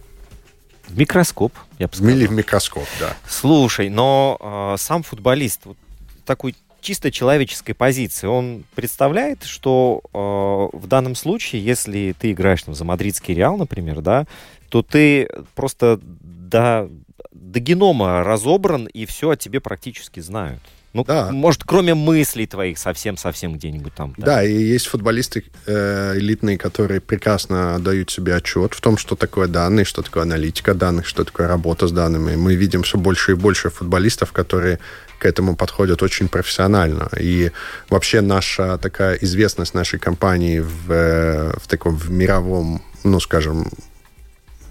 [0.87, 2.13] В микроскоп, я бы сказал.
[2.13, 3.15] Или в микроскоп, да.
[3.27, 5.77] Слушай, но э, сам футболист, вот
[6.25, 12.75] такой чисто человеческой позиции, он представляет, что э, в данном случае, если ты играешь там,
[12.75, 14.25] за мадридский Реал, например, да,
[14.69, 16.89] то ты просто до
[17.31, 20.61] до генома разобран, и все о тебе практически знают.
[20.93, 21.31] Ну, Да.
[21.31, 24.13] может, кроме мыслей твоих совсем-совсем где-нибудь там.
[24.17, 29.47] Да, и есть футболисты э, элитные, которые прекрасно дают себе отчет в том, что такое
[29.47, 32.35] данные, что такое аналитика данных, что такое работа с данными.
[32.35, 34.79] Мы видим все больше и больше футболистов, которые
[35.19, 37.07] к этому подходят очень профессионально.
[37.19, 37.51] И
[37.89, 43.71] вообще наша такая известность нашей компании в, э, в таком в мировом, ну, скажем,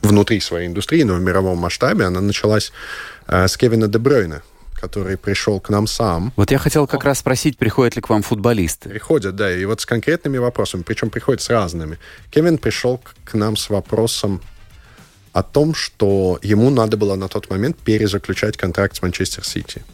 [0.02, 2.72] внутри своей индустрии, но в мировом масштабе, она началась
[3.26, 4.42] э, с Кевина Де Брuyне,
[4.80, 8.22] который пришел к нам сам, Вот я хотел как раз спросить, приходят ли к вам
[8.22, 8.88] футболисты?
[8.88, 11.98] Приходят, да, и вот с конкретными вопросами, причем приходят с разными.
[12.30, 14.40] Кевин пришел к- нам с вопросом
[15.32, 19.84] о том, что ему надо было на тот момент перезаключать контракт с Манчестер Сити.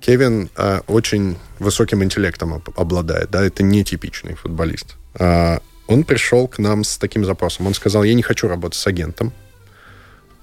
[0.00, 4.94] Кевин э, очень высоким интеллектом об- обладает, да, это нетипичный футболист.
[5.14, 7.66] А, он пришел к нам с таким запросом.
[7.66, 9.32] Он сказал, я не хочу работать с агентом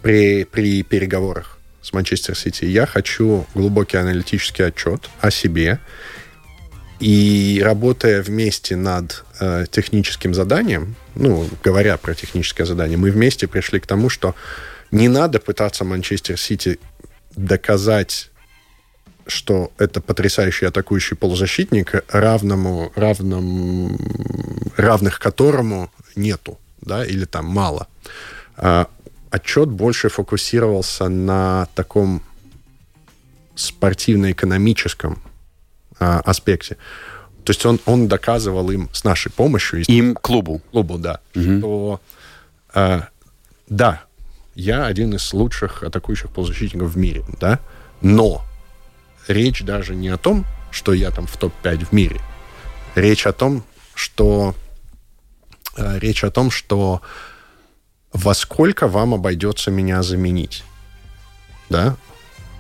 [0.01, 1.54] при, при переговорах
[1.85, 2.65] с Манчестер Сити.
[2.65, 5.79] Я хочу глубокий аналитический отчет о себе.
[6.99, 13.79] И работая вместе над э, техническим заданием, ну, говоря про техническое задание, мы вместе пришли
[13.79, 14.33] к тому, что
[14.91, 16.79] не надо пытаться Манчестер Сити
[17.35, 18.31] доказать
[19.27, 23.97] что это потрясающий атакующий полузащитник, равному, равном,
[24.77, 27.87] равных которому нету, да, или там мало.
[28.55, 28.87] А,
[29.35, 32.21] отчет больше фокусировался на таком
[33.55, 35.21] спортивно-экономическом
[35.99, 36.77] а, аспекте.
[37.43, 40.61] То есть он, он доказывал им с нашей помощью, Им, клубу.
[40.71, 42.01] клубу, да, что
[42.73, 43.01] э,
[43.69, 44.03] да,
[44.55, 47.59] я один из лучших атакующих полузащитников в мире, да,
[48.01, 48.41] но
[49.27, 52.19] речь даже не о том, что я там в топ-5 в мире.
[52.95, 54.55] Речь о том, что
[55.77, 57.01] э, речь о том, что
[58.15, 60.63] во сколько вам обойдется меня заменить,
[61.69, 61.95] да,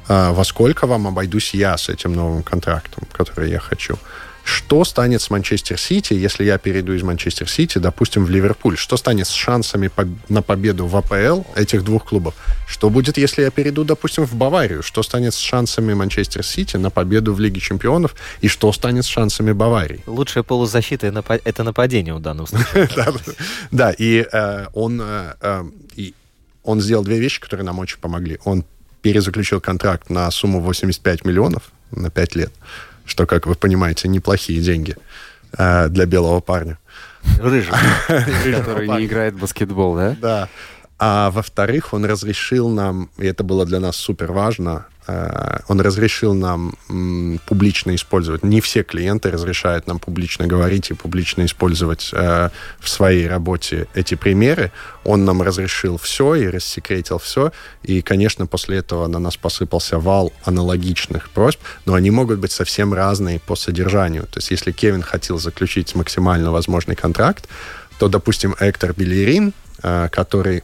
[0.07, 3.97] А во сколько вам обойдусь я с этим новым контрактом, который я хочу.
[4.45, 8.77] Что станет с Манчестер Сити, если я перейду из Манчестер Сити, допустим, в Ливерпуль?
[8.77, 9.89] Что станет с шансами
[10.29, 12.35] на победу в АПЛ этих двух клубов?
[12.67, 14.83] Что будет, если я перейду, допустим, в Баварию?
[14.83, 18.15] Что станет с шансами Манчестер Сити на победу в Лиге чемпионов?
[18.41, 20.03] И что станет с шансами Баварии?
[20.05, 21.07] Лучшая полузащита—
[21.43, 22.87] это нападение в данном случае.
[23.71, 25.63] Да, и э, он, э, э,
[25.95, 26.13] и
[26.63, 28.37] он сделал две вещи, которые нам очень помогли.
[28.45, 28.63] Он
[29.01, 32.51] перезаключил контракт на сумму 85 миллионов на 5 лет,
[33.05, 34.95] что, как вы понимаете, неплохие деньги
[35.57, 36.77] э, для белого парня.
[37.39, 37.73] Рыжий.
[38.07, 40.15] Который не играет в баскетбол, да?
[40.21, 40.49] Да.
[40.97, 46.73] А во-вторых, он разрешил нам, и это было для нас супер важно, он разрешил нам
[47.45, 48.43] публично использовать.
[48.43, 54.15] Не все клиенты разрешают нам публично говорить и публично использовать э, в своей работе эти
[54.15, 54.71] примеры.
[55.03, 57.51] Он нам разрешил все и рассекретил все.
[57.83, 62.93] И, конечно, после этого на нас посыпался вал аналогичных просьб, но они могут быть совсем
[62.93, 64.23] разные по содержанию.
[64.23, 67.47] То есть, если Кевин хотел заключить максимально возможный контракт,
[67.99, 70.63] то, допустим, Эктор Белерин, э, который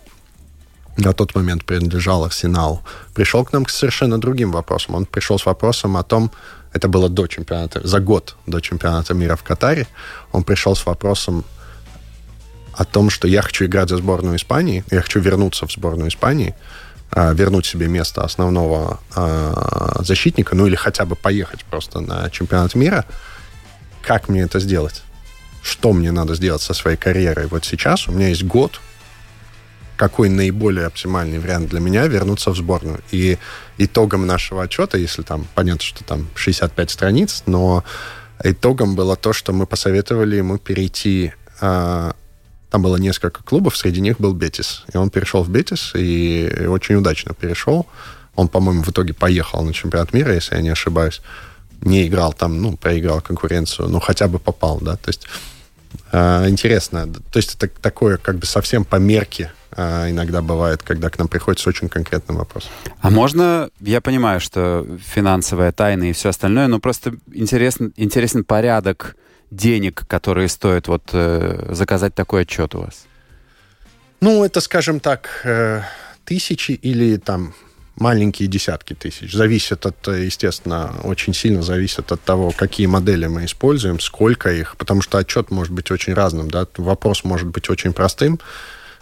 [0.97, 4.95] на тот момент принадлежал Арсеналу, пришел к нам с совершенно другим вопросом.
[4.95, 6.31] Он пришел с вопросом о том,
[6.73, 9.87] это было до чемпионата, за год до чемпионата мира в Катаре,
[10.31, 11.43] он пришел с вопросом
[12.73, 16.55] о том, что я хочу играть за сборную Испании, я хочу вернуться в сборную Испании,
[17.11, 22.75] а, вернуть себе место основного а, защитника, ну или хотя бы поехать просто на чемпионат
[22.75, 23.05] мира.
[24.01, 25.03] Как мне это сделать?
[25.61, 27.47] Что мне надо сделать со своей карьерой?
[27.47, 28.79] Вот сейчас у меня есть год,
[30.01, 33.01] какой наиболее оптимальный вариант для меня вернуться в сборную.
[33.11, 33.37] И
[33.77, 37.83] итогом нашего отчета, если там понятно, что там 65 страниц, но
[38.43, 41.33] итогом было то, что мы посоветовали ему перейти.
[41.59, 42.15] а,
[42.71, 44.85] там было несколько клубов, среди них был Бетис.
[44.91, 47.85] И он перешел в Бетис и очень удачно перешел.
[48.35, 51.21] Он, по-моему, в итоге поехал на чемпионат мира, если я не ошибаюсь.
[51.81, 54.95] Не играл там, ну, проиграл конкуренцию, но хотя бы попал, да.
[54.95, 55.27] То есть
[56.11, 57.07] а, интересно.
[57.07, 61.27] То есть это такое как бы совсем по мерке а, иногда бывает, когда к нам
[61.27, 62.71] приходит с очень конкретным вопросом.
[62.99, 69.15] А можно, я понимаю, что финансовая тайна и все остальное, но просто интересен, интересен порядок
[69.49, 73.05] денег, которые стоит вот э, заказать такой отчет у вас.
[74.19, 75.81] Ну, это, скажем так, э,
[76.25, 77.53] тысячи или там
[78.01, 79.31] маленькие десятки тысяч.
[79.31, 84.75] Зависит от, э, естественно, очень сильно зависит от того, какие модели мы используем, сколько их,
[84.77, 88.39] потому что отчет может быть очень разным, да, вопрос может быть очень простым,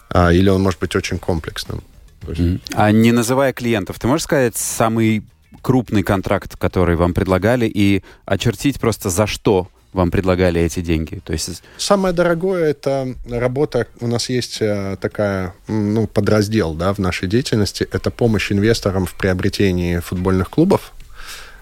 [0.09, 1.81] а, или он может быть очень комплексным.
[2.27, 5.23] Есть, А не называя клиентов, ты можешь сказать самый
[5.61, 11.21] крупный контракт, который вам предлагали, и очертить просто за что вам предлагали эти деньги?
[11.23, 11.63] То есть...
[11.77, 17.87] Самое дорогое– это работа, у нас есть э, такая, ну, подраздел, да, в нашей деятельности,
[17.91, 20.91] это помощь инвесторам в приобретении футбольных клубов.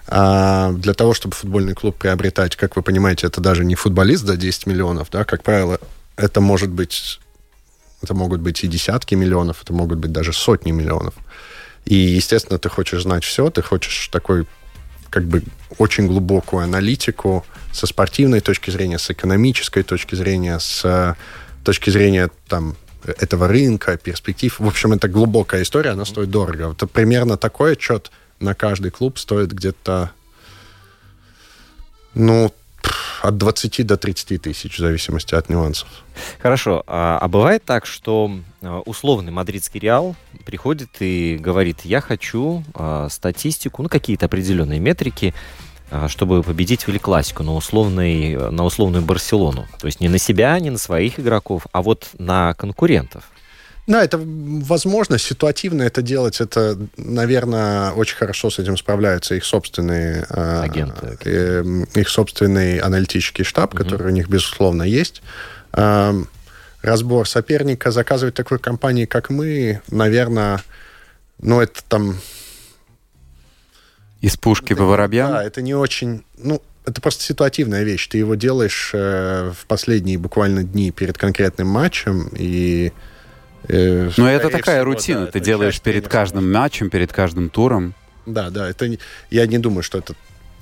[0.06, 4.36] А для того, чтобы футбольный клуб приобретать, как вы понимаете, это даже не футболист за
[4.36, 5.78] 10 миллионов, да, как правило,
[6.16, 7.20] это может быть,
[8.02, 11.14] это могут быть и десятки миллионов, это могут быть даже сотни миллионов.
[11.84, 14.46] И, естественно, ты хочешь знать все, ты хочешь такой
[15.10, 15.42] как бы
[15.78, 17.46] очень глубокую аналитику
[17.78, 21.16] со спортивной точки зрения, с экономической точки зрения, с
[21.64, 24.58] точки зрения там этого рынка, перспектив.
[24.58, 26.72] В общем, это глубокая история, она стоит дорого.
[26.72, 28.10] Это примерно такой отчет
[28.40, 30.10] на каждый клуб стоит где-то,
[32.14, 32.52] ну,
[33.22, 35.88] от 20 до 30 тысяч, в зависимости от нюансов.
[36.40, 36.84] Хорошо.
[36.86, 38.30] А, а бывает так, что
[38.62, 40.14] а, условный мадридский Реал
[40.44, 45.34] приходит и говорит, я хочу а, статистику, ну, какие-то определенные метрики,
[46.08, 49.66] чтобы победить в Классику на, условный, на условную Барселону.
[49.80, 53.24] То есть не на себя, не на своих игроков, а вот на конкурентов.
[53.88, 56.42] Да, это возможно ситуативно это делать.
[56.42, 61.64] Это, наверное, очень хорошо с этим справляются их собственные а, агенты, э,
[61.94, 63.82] их собственный аналитический штаб, угу.
[63.82, 65.22] который у них безусловно есть.
[65.72, 66.12] Э,
[66.82, 70.62] разбор соперника заказывать такой компании, как мы, наверное,
[71.40, 72.18] ну это там
[74.20, 75.30] из пушки это, по воробьям.
[75.30, 78.08] Да, это не очень, ну это просто ситуативная вещь.
[78.08, 82.92] Ты его делаешь э, в последние буквально дни перед конкретным матчем и
[83.68, 87.94] Э, Но это такая всего, рутина, да, ты делаешь перед каждым матчем, перед каждым туром.
[88.26, 88.96] Да, да, это
[89.30, 90.14] я не думаю, что это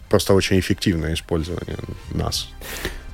[0.08, 1.78] просто очень эффективное использование
[2.12, 2.48] нас.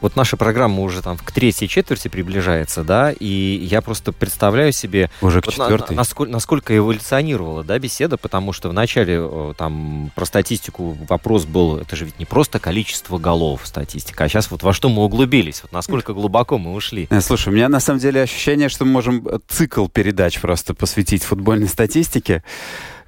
[0.03, 5.11] Вот наша программа уже там к третьей четверти приближается, да, и я просто представляю себе...
[5.21, 5.95] Уже к вот четвертой.
[5.95, 11.79] На, насколько, насколько эволюционировала, да, беседа, потому что вначале э, там про статистику вопрос был,
[11.79, 15.63] это же ведь не просто количество голов статистика, а сейчас вот во что мы углубились,
[15.63, 17.07] вот насколько глубоко мы ушли.
[17.09, 21.23] Э, слушай, у меня на самом деле ощущение, что мы можем цикл передач просто посвятить
[21.23, 22.43] футбольной статистике.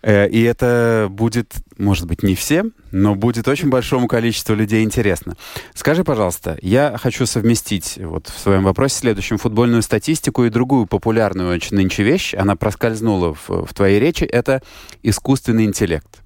[0.04, 5.34] Э, и это будет, может быть, не всем, но будет очень большому количеству людей интересно.
[5.74, 11.54] Скажи, пожалуйста, я хочу совместить вот в своем вопросе следующем футбольную статистику и другую популярную
[11.54, 12.34] очень нынче вещь.
[12.34, 14.24] Она проскользнула в, в твоей речи.
[14.24, 14.62] Это
[15.02, 16.22] искусственный интеллект.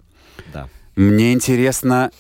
[0.53, 0.69] Да.
[0.97, 2.11] Мне интересно,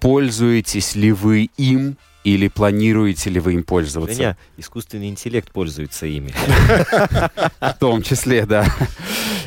[0.00, 4.18] пользуетесь ли вы им или планируете ли вы им пользоваться?
[4.18, 6.34] Меня искусственный интеллект пользуется ими.
[7.60, 8.66] В том числе, да.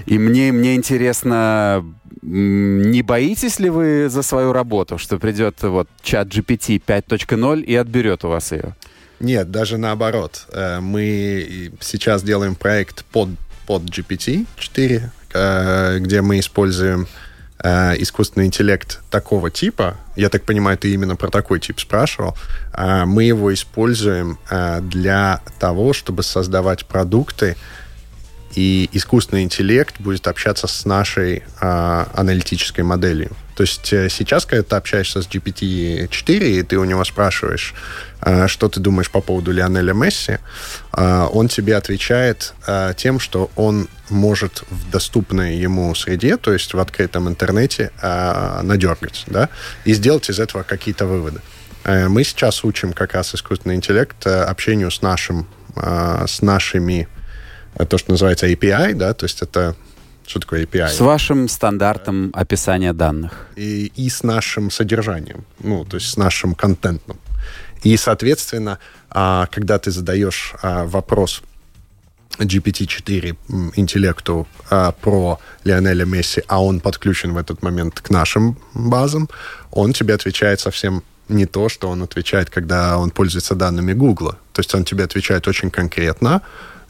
[0.05, 1.84] И мне, мне интересно,
[2.21, 8.23] не боитесь ли вы за свою работу, что придет вот чат GPT 5.0 и отберет
[8.23, 8.75] у вас ее?
[9.19, 10.45] Нет, даже наоборот.
[10.51, 13.30] Э, мы сейчас делаем проект под,
[13.65, 17.07] под GPT-4, э, где мы используем
[17.64, 22.36] искусственный интеллект такого типа, я так понимаю, ты именно про такой тип спрашивал,
[22.74, 27.55] э, мы его используем э, для того, чтобы создавать продукты,
[28.55, 33.32] и искусственный интеллект будет общаться с нашей э, аналитической моделью.
[33.58, 37.74] То есть э, сейчас, когда ты общаешься с GPT-4, и ты у него спрашиваешь,
[38.22, 40.38] э, что ты думаешь по поводу Лионеля Месси,
[40.93, 42.53] э, он тебе отвечает
[42.97, 47.91] тем, что он может в доступной ему среде, то есть в открытом интернете,
[48.64, 49.49] надергать, да,
[49.86, 51.41] и сделать из этого какие-то выводы.
[51.86, 57.08] Мы сейчас учим как раз искусственный интеллект общению с нашим, с нашими
[57.89, 59.76] то, что называется API, да, то есть это
[60.28, 60.89] что такое API?
[60.89, 63.47] С вашим стандартом описания данных.
[63.55, 67.17] И, и с нашим содержанием, ну, то есть с нашим контентом.
[67.84, 71.41] И, соответственно, а, когда ты задаешь а, вопрос
[72.39, 73.38] GPT-4
[73.75, 79.30] интеллекту а, про Лионеля Месси, а он подключен в этот момент к нашим базам,
[79.71, 84.38] он тебе отвечает совсем не то, что он отвечает, когда он пользуется данными Гугла.
[84.53, 86.41] То есть он тебе отвечает очень конкретно,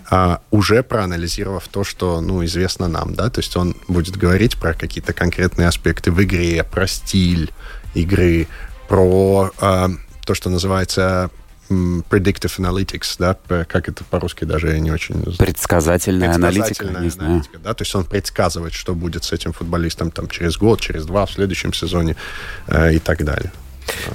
[0.09, 3.13] а, уже проанализировав то, что ну, известно нам.
[3.13, 3.29] Да?
[3.29, 7.51] То есть он будет говорить про какие-то конкретные аспекты в игре, про стиль
[7.93, 8.47] игры,
[8.87, 9.89] про а,
[10.25, 11.29] то, что называется
[11.69, 17.25] predictive analytics, да, как это по-русски даже я не очень Предсказательная, Предсказательная аналитика.
[17.25, 21.05] аналитика да, то есть он предсказывает, что будет с этим футболистом там через год, через
[21.05, 22.15] два, в следующем сезоне
[22.67, 23.51] э, и так далее.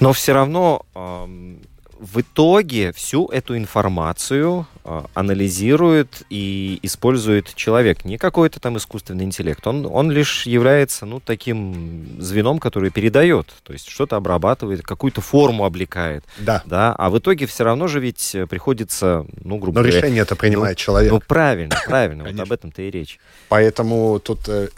[0.00, 1.56] Но все равно э,
[2.02, 9.64] в итоге всю эту информацию э, анализирует и использует человек, не какой-то там искусственный интеллект.
[9.68, 15.64] Он, он лишь является ну, таким звеном, который передает, то есть что-то обрабатывает, какую-то форму
[15.64, 16.24] облекает.
[16.38, 16.62] Да.
[16.66, 16.92] да.
[16.98, 19.92] А в итоге все равно же ведь приходится, ну, грубо Но говоря...
[19.92, 21.12] Но решение это принимает ну, человек.
[21.12, 23.20] Ну, правильно, правильно, вот об этом-то и речь.
[23.48, 24.70] Поэтому тут э,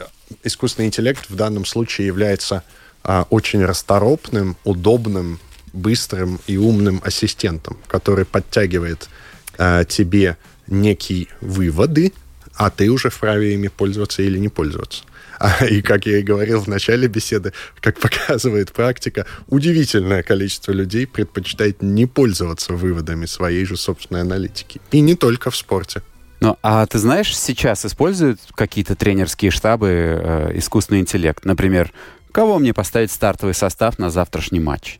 [0.43, 2.61] искусственный интеллект в данном случае является
[3.03, 5.39] э, очень расторопным, удобным
[5.75, 9.09] быстрым и умным ассистентом, который подтягивает
[9.57, 12.13] э, тебе некие выводы,
[12.55, 15.03] а ты уже вправе ими пользоваться или не пользоваться.
[15.39, 21.05] А, и, как я и говорил в начале беседы, как показывает практика, удивительное количество людей
[21.05, 24.79] предпочитает не пользоваться выводами своей же собственной аналитики.
[24.91, 26.01] И не только в спорте.
[26.41, 31.43] Ну, а ты знаешь, сейчас используют какие-то тренерские штабы э, искусственный интеллект?
[31.45, 31.91] Например,
[32.31, 34.99] кого мне поставить стартовый состав на завтрашний матч?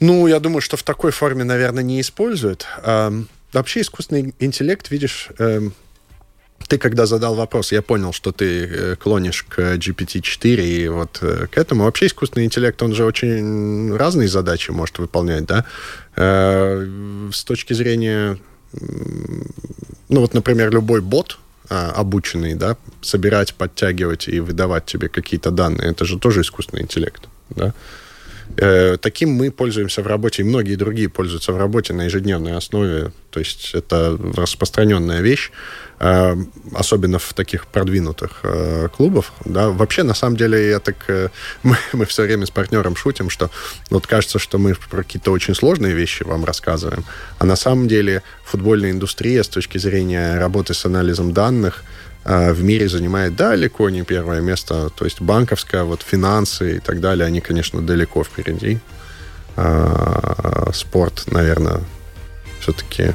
[0.00, 2.66] Ну, я думаю, что в такой форме, наверное, не используют.
[2.82, 5.74] Эм, вообще искусственный интеллект, видишь, эм,
[6.68, 11.46] ты когда задал вопрос, я понял, что ты э, клонишь к GPT-4 и вот э,
[11.50, 11.84] к этому.
[11.84, 15.64] Вообще искусственный интеллект, он же очень разные задачи может выполнять, да?
[16.16, 16.86] Э,
[17.32, 18.38] с точки зрения,
[18.72, 21.38] ну вот, например, любой бот,
[21.68, 27.72] обученный, да, собирать, подтягивать и выдавать тебе какие-то данные, это же тоже искусственный интеллект, да?
[28.56, 33.10] Э, таким мы пользуемся в работе, и многие другие пользуются в работе на ежедневной основе.
[33.30, 35.50] То есть это распространенная вещь,
[35.98, 36.36] э,
[36.74, 39.32] особенно в таких продвинутых э, клубах.
[39.44, 39.70] Да.
[39.70, 40.96] Вообще, на самом деле, я так,
[41.62, 43.50] мы, мы все время с партнером шутим, что
[43.90, 47.04] вот кажется, что мы про какие-то очень сложные вещи вам рассказываем,
[47.38, 51.82] а на самом деле футбольная индустрия с точки зрения работы с анализом данных–
[52.24, 54.90] в мире занимает далеко не первое место.
[54.90, 58.80] То есть банковская, вот финансы и так далее, они, конечно, далеко впереди.
[59.56, 61.80] А, спорт, наверное,
[62.60, 63.12] все-таки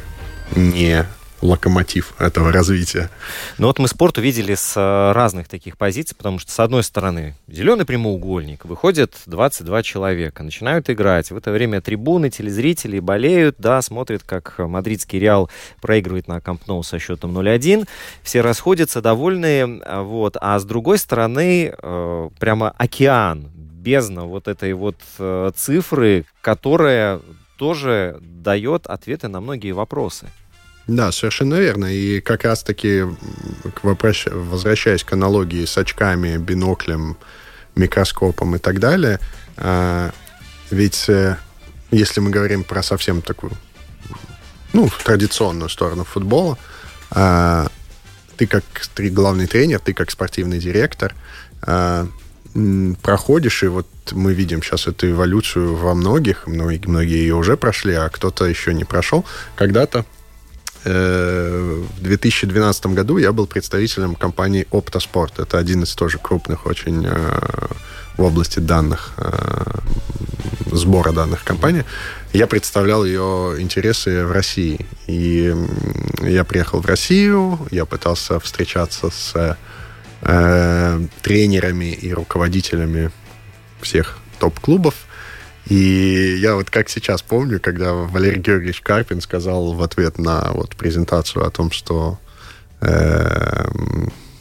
[0.56, 1.06] не
[1.42, 3.10] локомотив этого развития.
[3.58, 7.36] Ну вот мы спорт увидели с э, разных таких позиций, потому что, с одной стороны,
[7.48, 11.32] зеленый прямоугольник, выходит 22 человека, начинают играть.
[11.32, 15.50] В это время трибуны, телезрители болеют, да, смотрят, как мадридский Реал
[15.82, 17.88] проигрывает на Камп Ноу со счетом 0-1.
[18.24, 20.38] Все расходятся, довольные, а вот.
[20.42, 27.22] А с другой стороны, э, прямо океан, бездна вот этой вот э, цифры, которая
[27.58, 30.28] тоже дает ответы на многие вопросы.
[30.90, 31.86] Да, совершенно верно.
[31.86, 33.04] И как раз-таки,
[33.84, 37.16] возвращаясь к аналогии с очками, биноклем,
[37.76, 39.20] микроскопом и так далее,
[39.58, 40.12] а,
[40.72, 41.38] ведь э,
[41.92, 43.52] если мы говорим про совсем такую,
[44.74, 46.58] ну, традиционную сторону футбола,
[47.12, 47.68] а,
[48.38, 48.64] ты как
[48.96, 51.14] ты главный тренер, ты как спортивный директор
[51.62, 52.08] а,
[53.04, 58.10] проходишь, и вот мы видим сейчас эту эволюцию во многих, многие, ее уже прошли, а
[58.10, 59.24] кто-то еще не прошел.
[59.56, 60.04] Когда-то
[60.86, 65.42] в 2012 году я был представителем компании Optosport.
[65.42, 67.40] Это один из тоже крупных очень э,
[68.18, 69.64] в области данных, э,
[70.72, 71.84] сбора данных компаний.
[72.34, 74.86] Я представлял ее интересы в России.
[75.08, 75.54] И
[76.22, 79.58] я приехал в Россию, я пытался встречаться с
[80.22, 83.12] э, тренерами и руководителями
[83.82, 84.96] всех топ-клубов.
[85.70, 90.76] И я вот как сейчас помню, когда Валерий Георгиевич Карпин сказал в ответ на вот
[90.76, 92.18] презентацию о том, что...
[92.82, 93.68] Э,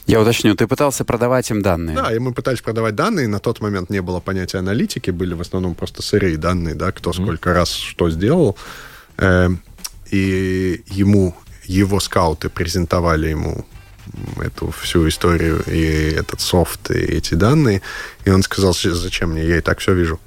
[0.06, 1.94] я уточню, ты пытался продавать им данные?
[1.94, 3.28] Да, и мы пытались продавать данные.
[3.28, 7.10] На тот момент не было понятия аналитики, были в основном просто сырые данные, да, кто
[7.10, 7.22] mm-hmm.
[7.22, 8.56] сколько раз что сделал.
[9.18, 9.50] Э,
[10.10, 13.66] и ему, его скауты презентовали ему
[14.42, 17.82] эту всю историю и этот софт, и эти данные.
[18.24, 20.18] И он сказал, зачем мне, я и так все вижу.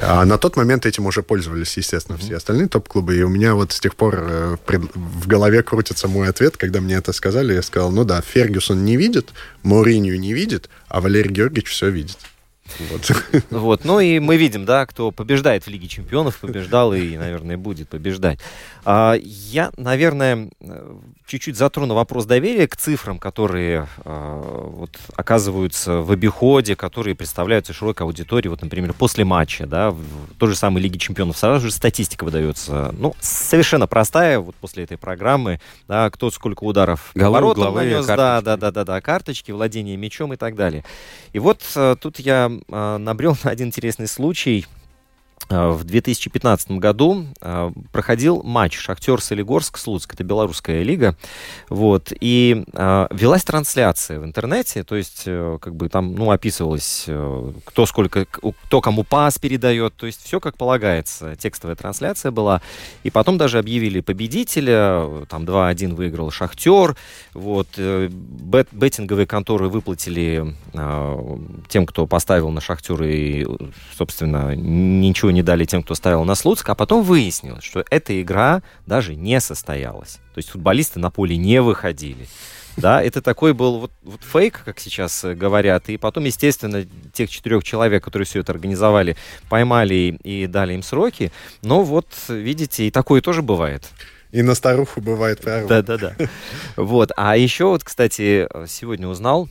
[0.00, 3.16] А на тот момент этим уже пользовались, естественно, все остальные топ-клубы.
[3.16, 6.96] И у меня вот с тех пор э, в голове крутится мой ответ, когда мне
[6.96, 7.54] это сказали.
[7.54, 9.30] Я сказал, ну да, Фергюсон не видит,
[9.64, 12.18] Мourinho не видит, а Валерий Георгиевич все видит.
[12.90, 13.10] Вот.
[13.50, 13.84] вот.
[13.84, 18.38] Ну и мы видим, да, кто побеждает в Лиге Чемпионов, побеждал и, наверное, будет побеждать.
[18.84, 20.50] А, я, наверное,
[21.26, 28.06] чуть-чуть затрону вопрос доверия к цифрам, которые э, вот, оказываются в обиходе, которые представляются широкой
[28.06, 30.00] аудитории, вот, например, после матча, да, в
[30.38, 34.96] той же самой Лиге Чемпионов, сразу же статистика выдается, ну, совершенно простая, вот после этой
[34.96, 39.96] программы, да, кто сколько ударов Голы, головы, нанес, да, да, да, да, да, карточки, владение
[39.96, 40.82] мячом и так далее.
[41.34, 44.77] И вот э, тут я набрел на один интересный случай, Э,
[45.48, 51.16] в 2015 году э, проходил матч Шахтер Солигорск Слуцк, это белорусская лига,
[51.68, 57.06] вот, и э, велась трансляция в интернете, то есть как бы там, ну, описывалось,
[57.64, 62.60] кто сколько, кто кому пас передает, то есть все как полагается, текстовая трансляция была,
[63.02, 66.96] и потом даже объявили победителя, там 2-1 выиграл Шахтер,
[67.32, 70.54] вот, бет, беттинговые конторы выплатили
[71.68, 73.46] тем, кто поставил на Шахтер и,
[73.96, 78.20] собственно, ничего ничего не дали тем, кто ставил на Слуцк, а потом выяснилось, что эта
[78.20, 80.20] игра даже не состоялась.
[80.34, 82.26] То есть футболисты на поле не выходили.
[82.76, 85.88] Да, это такой был вот, вот фейк, как сейчас говорят.
[85.88, 89.16] И потом, естественно, тех четырех человек, которые все это организовали,
[89.50, 91.32] поймали и дали им сроки.
[91.62, 93.90] Но вот, видите, и такое тоже бывает.
[94.30, 95.68] И на старуху бывает пророк.
[95.68, 96.14] Да-да-да.
[96.76, 97.10] Вот.
[97.16, 99.48] А еще вот, кстати, сегодня узнал,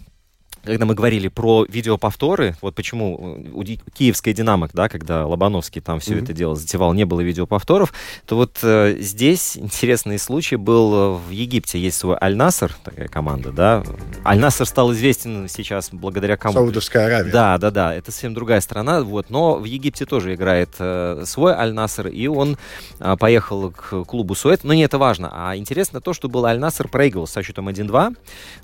[0.68, 6.16] когда мы говорили про видеоповторы, вот почему у киевской «Динамо», да, когда Лобановский там все
[6.16, 6.24] mm-hmm.
[6.24, 7.94] это дело затевал, не было видеоповторов,
[8.26, 11.80] то вот э, здесь интересный случай был э, в Египте.
[11.80, 13.84] Есть свой Аль-Наср, такая команда, да.
[14.26, 16.54] Аль-Наср стал известен сейчас благодаря кому?
[16.54, 17.32] Саудовская Аравия.
[17.32, 17.96] Да, да, да.
[17.96, 19.30] Это совсем другая страна, вот.
[19.30, 22.58] Но в Египте тоже играет э, свой Аль-Наср, и он
[23.00, 24.64] э, поехал к клубу Суэт.
[24.64, 25.32] Но не это важно.
[25.34, 28.16] А интересно то, что был Аль-Наср проигрывал со счетом 1-2,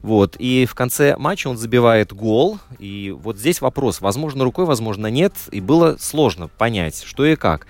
[0.01, 0.35] вот.
[0.37, 2.59] И в конце матча он забивает забивает гол.
[2.79, 4.01] И вот здесь вопрос.
[4.01, 5.33] Возможно, рукой, возможно, нет.
[5.51, 7.67] И было сложно понять, что и как.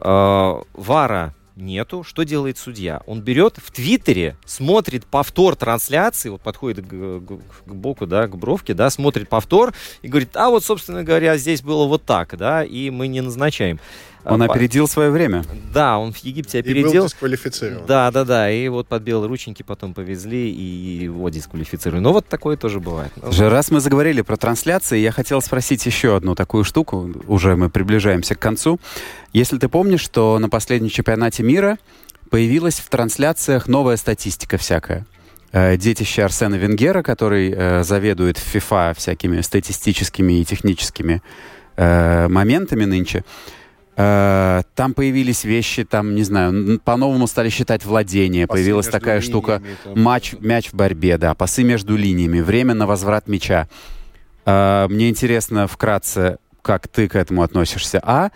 [0.00, 2.04] Э, Вара нету.
[2.04, 3.00] Что делает судья?
[3.06, 8.36] Он берет в Твиттере, смотрит повтор трансляции, вот подходит к, к, к боку, да, к
[8.36, 12.62] бровке, да, смотрит повтор и говорит, а вот, собственно говоря, здесь было вот так, да,
[12.62, 13.80] и мы не назначаем.
[14.26, 15.44] Он опередил свое время.
[15.72, 16.90] Да, он в Египте опередил.
[16.90, 17.86] И был дисквалифицирован.
[17.86, 18.50] Да, да, да.
[18.50, 22.00] И вот под белые рученьки потом повезли и его дисквалифицировали.
[22.00, 23.12] Но вот такое тоже бывает.
[23.30, 27.10] Же, раз мы заговорили про трансляции, я хотел спросить еще одну такую штуку.
[27.26, 28.80] Уже мы приближаемся к концу.
[29.32, 31.78] Если ты помнишь, что на последнем чемпионате мира
[32.30, 35.06] появилась в трансляциях новая статистика всякая
[35.52, 41.22] э, детище Арсена Венгера, который э, заведует в FIFA всякими статистическими и техническими
[41.76, 43.24] э, моментами нынче.
[43.98, 48.46] Э, там появились вещи, там, не знаю, по-новому стали считать владение.
[48.46, 50.00] Пасы Появилась такая штука, там...
[50.00, 53.68] матч, мяч в борьбе, да, пасы между линиями, время на возврат мяча.
[54.44, 58.30] Э, мне интересно вкратце, как ты к этому относишься, а?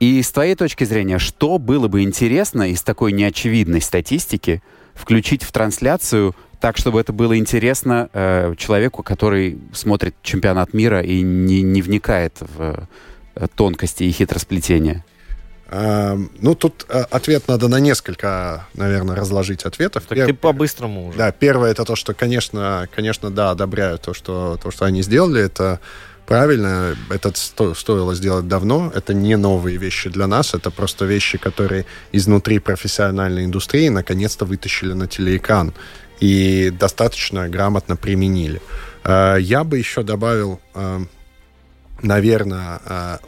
[0.00, 4.62] И с твоей точки зрения, что было бы интересно из такой неочевидной статистики
[4.94, 11.20] включить в трансляцию так, чтобы это было интересно э, человеку, который смотрит чемпионат мира и
[11.20, 12.88] не, не вникает в
[13.54, 15.04] тонкости и хитросплетения?
[15.76, 20.04] А, ну, тут а, ответ надо на несколько, наверное, разложить ответов.
[20.04, 20.26] Так Пер...
[20.26, 21.18] ты по-быстрому уже.
[21.18, 25.42] Да, первое это то, что, конечно, конечно, да, одобряю то, что, то, что они сделали.
[25.42, 25.80] Это
[26.26, 28.92] правильно, это сто, стоило сделать давно.
[28.94, 34.92] Это не новые вещи для нас, это просто вещи, которые изнутри профессиональной индустрии наконец-то вытащили
[34.92, 35.72] на телеэкран
[36.20, 38.60] и достаточно грамотно применили.
[39.02, 40.60] А, я бы еще добавил
[42.04, 43.20] наверное, а,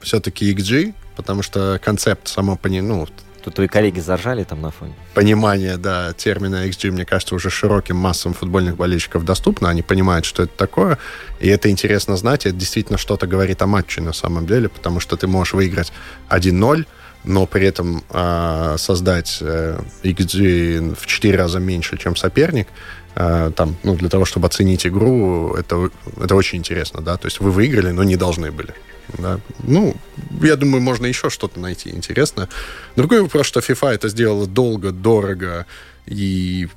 [0.00, 3.06] все-таки XG, потому что концепт само по ну,
[3.44, 4.94] Тут твои коллеги заржали там на фоне.
[5.12, 9.68] Понимание, да, термина XG, мне кажется, уже широким массам футбольных болельщиков доступно.
[9.68, 10.98] Они понимают, что это такое.
[11.40, 12.46] И это интересно знать.
[12.46, 15.92] Это действительно что-то говорит о матче на самом деле, потому что ты можешь выиграть
[16.30, 16.86] 1-0,
[17.24, 22.70] но при этом э, создать э, XG в 4 раза меньше, чем соперник, э,
[23.14, 25.90] там, ну, для того, чтобы оценить игру, это,
[26.20, 28.74] это очень интересно, да, то есть вы выиграли, но не должны были.
[29.18, 29.38] Да.
[29.62, 29.94] Ну,
[30.42, 32.48] я думаю, можно еще что-то найти интересное.
[32.96, 35.66] Другой вопрос, что FIFA это сделала долго, дорого
[36.06, 36.68] и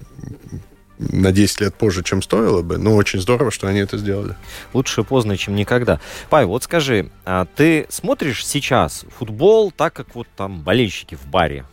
[0.99, 4.35] на 10 лет позже, чем стоило бы, но очень здорово, что они это сделали.
[4.73, 5.99] Лучше поздно, чем никогда.
[6.29, 11.65] Павел, вот скажи, а ты смотришь сейчас футбол так, как вот там болельщики в баре?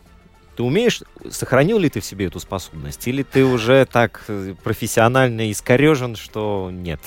[0.57, 3.07] Ты умеешь, сохранил ли ты в себе эту способность?
[3.09, 7.01] Или ты уже так э, профессионально искорежен, что нет?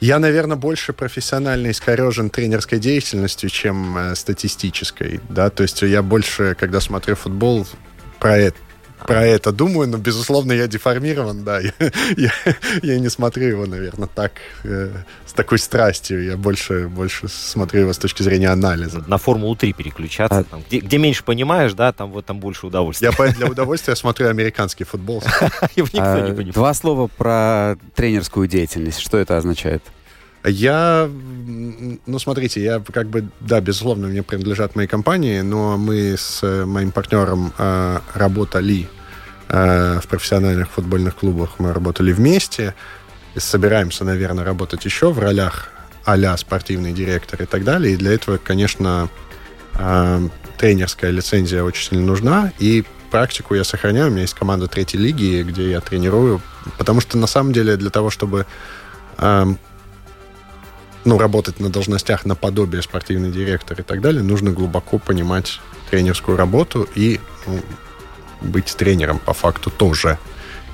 [0.00, 5.20] Я, наверное, больше профессионально искорежен тренерской деятельностью, чем э, статистической.
[5.28, 5.50] Да?
[5.50, 7.66] То есть я больше, когда смотрю футбол,
[8.18, 8.56] про это
[9.06, 11.60] про это думаю, но, безусловно, я деформирован, да.
[11.60, 11.72] Я,
[12.16, 12.32] я,
[12.82, 14.32] я не смотрю его, наверное, так,
[14.64, 14.90] э,
[15.26, 16.24] с такой страстью.
[16.24, 19.04] Я больше, больше смотрю его с точки зрения анализа.
[19.06, 20.38] На Формулу-3 переключаться.
[20.38, 20.44] А...
[20.44, 23.10] Там, где, где меньше понимаешь, да, там вот там больше удовольствия.
[23.18, 25.22] Я для удовольствия смотрю американский футбол.
[25.94, 28.98] А, два слова про тренерскую деятельность.
[28.98, 29.82] Что это означает?
[30.44, 31.08] Я,
[32.06, 36.90] ну, смотрите, я как бы, да, безусловно, мне принадлежат мои компании, но мы с моим
[36.90, 38.88] партнером э, работали
[39.48, 42.74] э, в профессиональных футбольных клубах, мы работали вместе,
[43.36, 45.68] и собираемся, наверное, работать еще в ролях
[46.04, 49.08] а спортивный директор и так далее, и для этого, конечно,
[49.74, 50.28] э,
[50.58, 55.44] тренерская лицензия очень сильно нужна, и практику я сохраняю, у меня есть команда третьей лиги,
[55.44, 56.40] где я тренирую,
[56.78, 58.46] потому что, на самом деле, для того, чтобы
[61.04, 66.88] ну, работать на должностях наподобие спортивный директор и так далее, нужно глубоко понимать тренерскую работу
[66.94, 67.60] и ну,
[68.40, 70.18] быть тренером по факту тоже.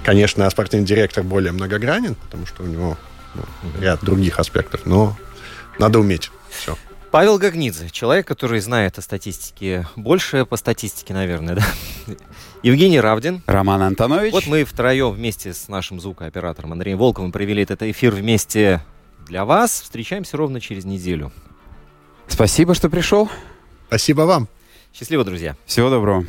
[0.04, 2.96] Конечно, спортивный директор более многогранен, потому что у него
[3.34, 3.42] ну,
[3.80, 5.16] ряд других аспектов, но
[5.78, 6.76] надо уметь все.
[7.10, 11.64] Павел Гагнидзе, человек, который знает о статистике больше по статистике, наверное, да?
[12.62, 13.42] Евгений Равдин.
[13.46, 14.32] Роман Антонович.
[14.32, 18.82] Вот мы втроем вместе с нашим звукооператором Андреем Волковым провели этот эфир вместе
[19.28, 19.82] для вас.
[19.82, 21.30] Встречаемся ровно через неделю.
[22.26, 23.28] Спасибо, что пришел.
[23.86, 24.48] Спасибо вам.
[24.92, 25.56] Счастливо, друзья.
[25.66, 26.24] Всего доброго.